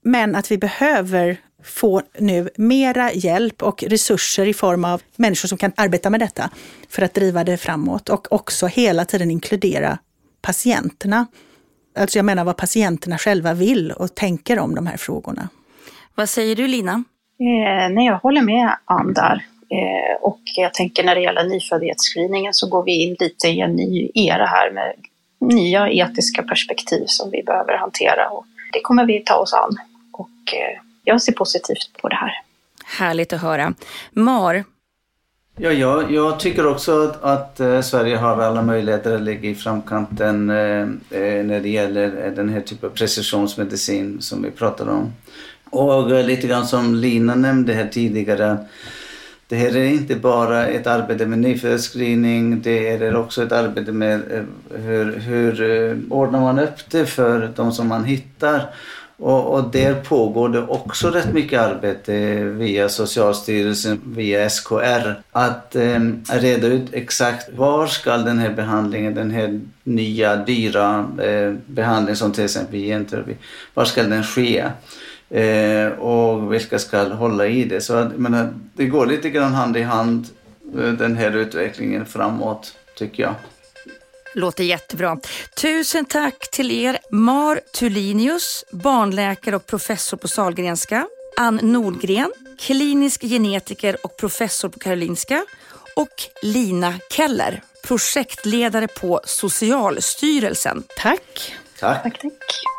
Men 0.04 0.36
att 0.36 0.52
vi 0.52 0.58
behöver 0.58 1.42
få 1.68 2.02
nu 2.18 2.50
mera 2.56 3.12
hjälp 3.12 3.64
och 3.64 3.84
resurser 3.84 4.46
i 4.46 4.54
form 4.54 4.86
av 4.86 5.02
människor 5.16 5.48
som 5.48 5.58
kan 5.58 5.72
arbeta 5.78 6.10
med 6.10 6.20
detta 6.20 6.50
för 6.90 7.02
att 7.02 7.14
driva 7.14 7.44
det 7.44 7.58
framåt 7.58 8.10
och 8.10 8.32
också 8.32 8.68
hela 8.68 9.06
tiden 9.06 9.32
inkludera 9.32 9.98
patienterna. 10.42 11.28
Alltså 12.00 12.18
jag 12.18 12.26
menar 12.26 12.44
vad 12.44 12.58
patienterna 12.58 13.18
själva 13.18 13.54
vill 13.54 13.92
och 13.92 14.16
tänker 14.16 14.60
om 14.60 14.76
de 14.76 14.88
här 14.88 14.98
frågorna. 14.98 15.50
Vad 16.16 16.30
säger 16.30 16.56
du 16.56 16.68
Lina? 16.68 17.04
Eh, 17.40 17.90
nej, 17.94 18.06
jag 18.06 18.18
håller 18.18 18.42
med 18.42 18.78
Ann 18.86 19.14
där. 19.14 19.46
Eh, 19.70 20.22
och 20.22 20.40
jag 20.58 20.74
tänker 20.74 21.04
när 21.04 21.16
det 21.16 21.22
gäller 21.22 21.44
nyföddhetsscreeningen 21.44 22.54
så 22.54 22.68
går 22.70 22.84
vi 22.84 23.04
in 23.04 23.16
lite 23.20 23.48
i 23.48 23.60
en 23.60 23.76
ny 23.76 24.12
era 24.14 24.46
här 24.46 24.72
med 24.72 24.94
nya 25.40 25.90
etiska 25.90 26.44
perspektiv 26.44 27.04
som 27.08 27.32
vi 27.32 27.44
behöver 27.44 27.78
hantera. 27.78 28.30
Och 28.30 28.46
det 28.74 28.82
kommer 28.82 29.06
vi 29.06 29.20
ta 29.20 29.36
oss 29.36 29.54
an. 29.54 29.78
Och 30.12 30.54
eh, 30.54 30.87
jag 31.08 31.22
ser 31.22 31.32
positivt 31.32 32.02
på 32.02 32.10
det 32.10 32.16
här. 32.16 32.32
Härligt 32.86 33.34
att 33.34 33.42
höra. 33.42 33.74
Mar? 34.12 34.64
Ja, 35.58 35.72
jag, 35.72 36.12
jag 36.12 36.40
tycker 36.40 36.68
också 36.68 37.04
att, 37.04 37.24
att 37.24 37.60
eh, 37.60 37.82
Sverige 37.82 38.18
har 38.18 38.42
alla 38.42 38.62
möjligheter 38.62 39.16
att 39.16 39.22
ligga 39.22 39.50
i 39.50 39.56
framkanten 39.56 40.50
eh, 40.50 40.82
eh 41.20 41.46
när 41.46 41.60
det 41.60 41.70
gäller 41.70 42.32
den 42.36 42.50
här 42.50 42.62
typen 42.62 42.90
av 42.90 42.94
precisionsmedicin 42.94 44.22
som 44.22 44.44
vi 44.44 44.52
pratade 44.52 44.92
om. 44.92 45.14
Och 45.70 46.12
eh, 46.12 46.26
lite 46.26 46.48
grann 46.48 46.68
som 46.68 46.96
Lina 46.96 47.36
nämnde 47.36 47.74
här 47.74 47.88
tidigare 47.88 48.58
det 49.48 49.56
här 49.56 49.76
är 49.76 49.86
inte 49.86 50.16
bara 50.16 50.68
ett 50.68 50.88
arbete 50.88 51.26
med 51.26 51.40
nyföddhetsscreening, 51.40 52.62
det 52.62 52.88
är 52.88 53.16
också 53.16 53.44
ett 53.44 53.52
arbete 53.52 53.92
med 53.92 54.46
hur, 54.70 55.20
hur 55.20 55.62
ordnar 56.10 56.40
man 56.40 56.60
upp 56.60 56.90
det 56.90 57.06
för 57.06 57.54
de 57.56 57.72
som 57.72 57.88
man 57.88 58.06
hittar. 58.06 58.70
Och, 59.20 59.54
och 59.54 59.72
där 59.72 59.96
pågår 59.96 60.50
det 60.50 60.62
också 60.62 61.10
rätt 61.10 61.34
mycket 61.34 61.62
arbete 61.62 62.44
via 62.44 62.90
Socialstyrelsen, 62.90 64.02
via 64.06 64.50
SKR. 64.50 65.22
Att 65.32 65.76
eh, 65.76 66.00
reda 66.30 66.68
ut 66.68 66.90
exakt 66.92 67.50
var 67.54 67.88
ska 67.88 68.18
den 68.18 68.40
här 68.40 68.54
behandlingen, 68.54 69.16
den 69.16 69.32
här 69.32 69.62
nya 69.84 70.36
dyra 70.36 71.08
eh, 71.22 71.54
behandlingen 71.68 72.18
som 72.18 72.32
till 72.32 72.44
exempel 72.44 72.80
genterapi, 72.80 73.36
var 73.74 73.86
ska 73.86 74.04
den 74.04 74.24
ske? 74.24 74.64
Eh, 75.30 75.88
och 75.88 76.54
vilka 76.54 76.80
ska 76.80 77.04
hålla 77.04 77.48
i 77.48 77.64
det. 77.64 77.82
Så 77.82 77.94
att, 77.94 78.18
menar, 78.18 78.54
det 78.74 78.86
går 78.86 79.06
lite 79.06 79.30
grann 79.30 79.54
hand 79.54 79.78
i 79.78 79.82
hand 79.82 80.26
eh, 80.78 80.92
den 80.92 81.16
här 81.16 81.36
utvecklingen 81.36 82.06
framåt 82.06 82.74
tycker 82.98 83.24
jag. 83.24 83.36
Låter 84.38 84.64
jättebra. 84.64 85.18
Tusen 85.62 86.06
tack 86.06 86.52
till 86.52 86.72
er 86.72 87.00
Mar 87.12 87.60
Tulinius, 87.74 88.66
barnläkare 88.72 89.56
och 89.56 89.66
professor 89.66 90.18
på 90.18 90.28
Salgrenska, 90.28 91.08
Ann 91.38 91.60
Nordgren, 91.64 92.32
klinisk 92.60 93.22
genetiker 93.22 94.06
och 94.06 94.18
professor 94.18 94.70
på 94.70 94.80
Karolinska 94.80 95.46
och 95.96 96.24
Lina 96.44 96.94
Keller, 97.12 97.62
projektledare 97.88 98.88
på 98.88 99.22
Socialstyrelsen. 99.26 100.84
Tack. 100.98 101.54
Tack. 101.80 102.04
tack, 102.04 102.22
tack. 102.22 102.77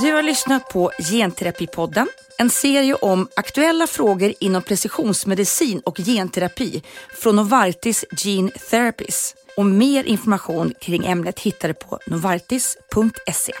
Du 0.00 0.12
har 0.12 0.22
lyssnat 0.22 0.68
på 0.68 0.92
Genterapipodden 1.10 2.08
en 2.38 2.50
serie 2.50 2.94
om 2.94 3.28
aktuella 3.36 3.86
frågor 3.86 4.34
inom 4.40 4.62
precisionsmedicin 4.62 5.80
och 5.80 5.96
genterapi 5.96 6.82
från 7.14 7.36
Novartis 7.36 8.04
Gene 8.18 8.50
Therapies. 8.50 9.34
Och 9.56 9.66
mer 9.66 10.04
information 10.04 10.74
kring 10.80 11.06
ämnet 11.06 11.40
hittar 11.40 11.68
du 11.68 11.74
på 11.74 11.98
novartis.se. 12.06 13.52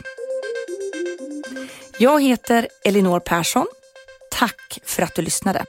Jag 1.98 2.22
heter 2.22 2.68
Elinor 2.84 3.20
Persson. 3.20 3.66
Tack 4.30 4.80
för 4.84 5.02
att 5.02 5.14
du 5.14 5.22
lyssnade. 5.22 5.64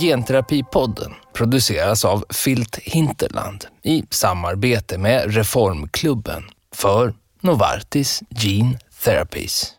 Genterapipodden 0.00 1.14
produceras 1.32 2.04
av 2.04 2.24
Filt 2.30 2.76
Hinterland 2.76 3.64
i 3.82 4.04
samarbete 4.10 4.98
med 4.98 5.34
Reformklubben 5.34 6.44
för 6.74 7.14
Novartis 7.40 8.22
Gene 8.30 8.78
Therapies. 9.04 9.75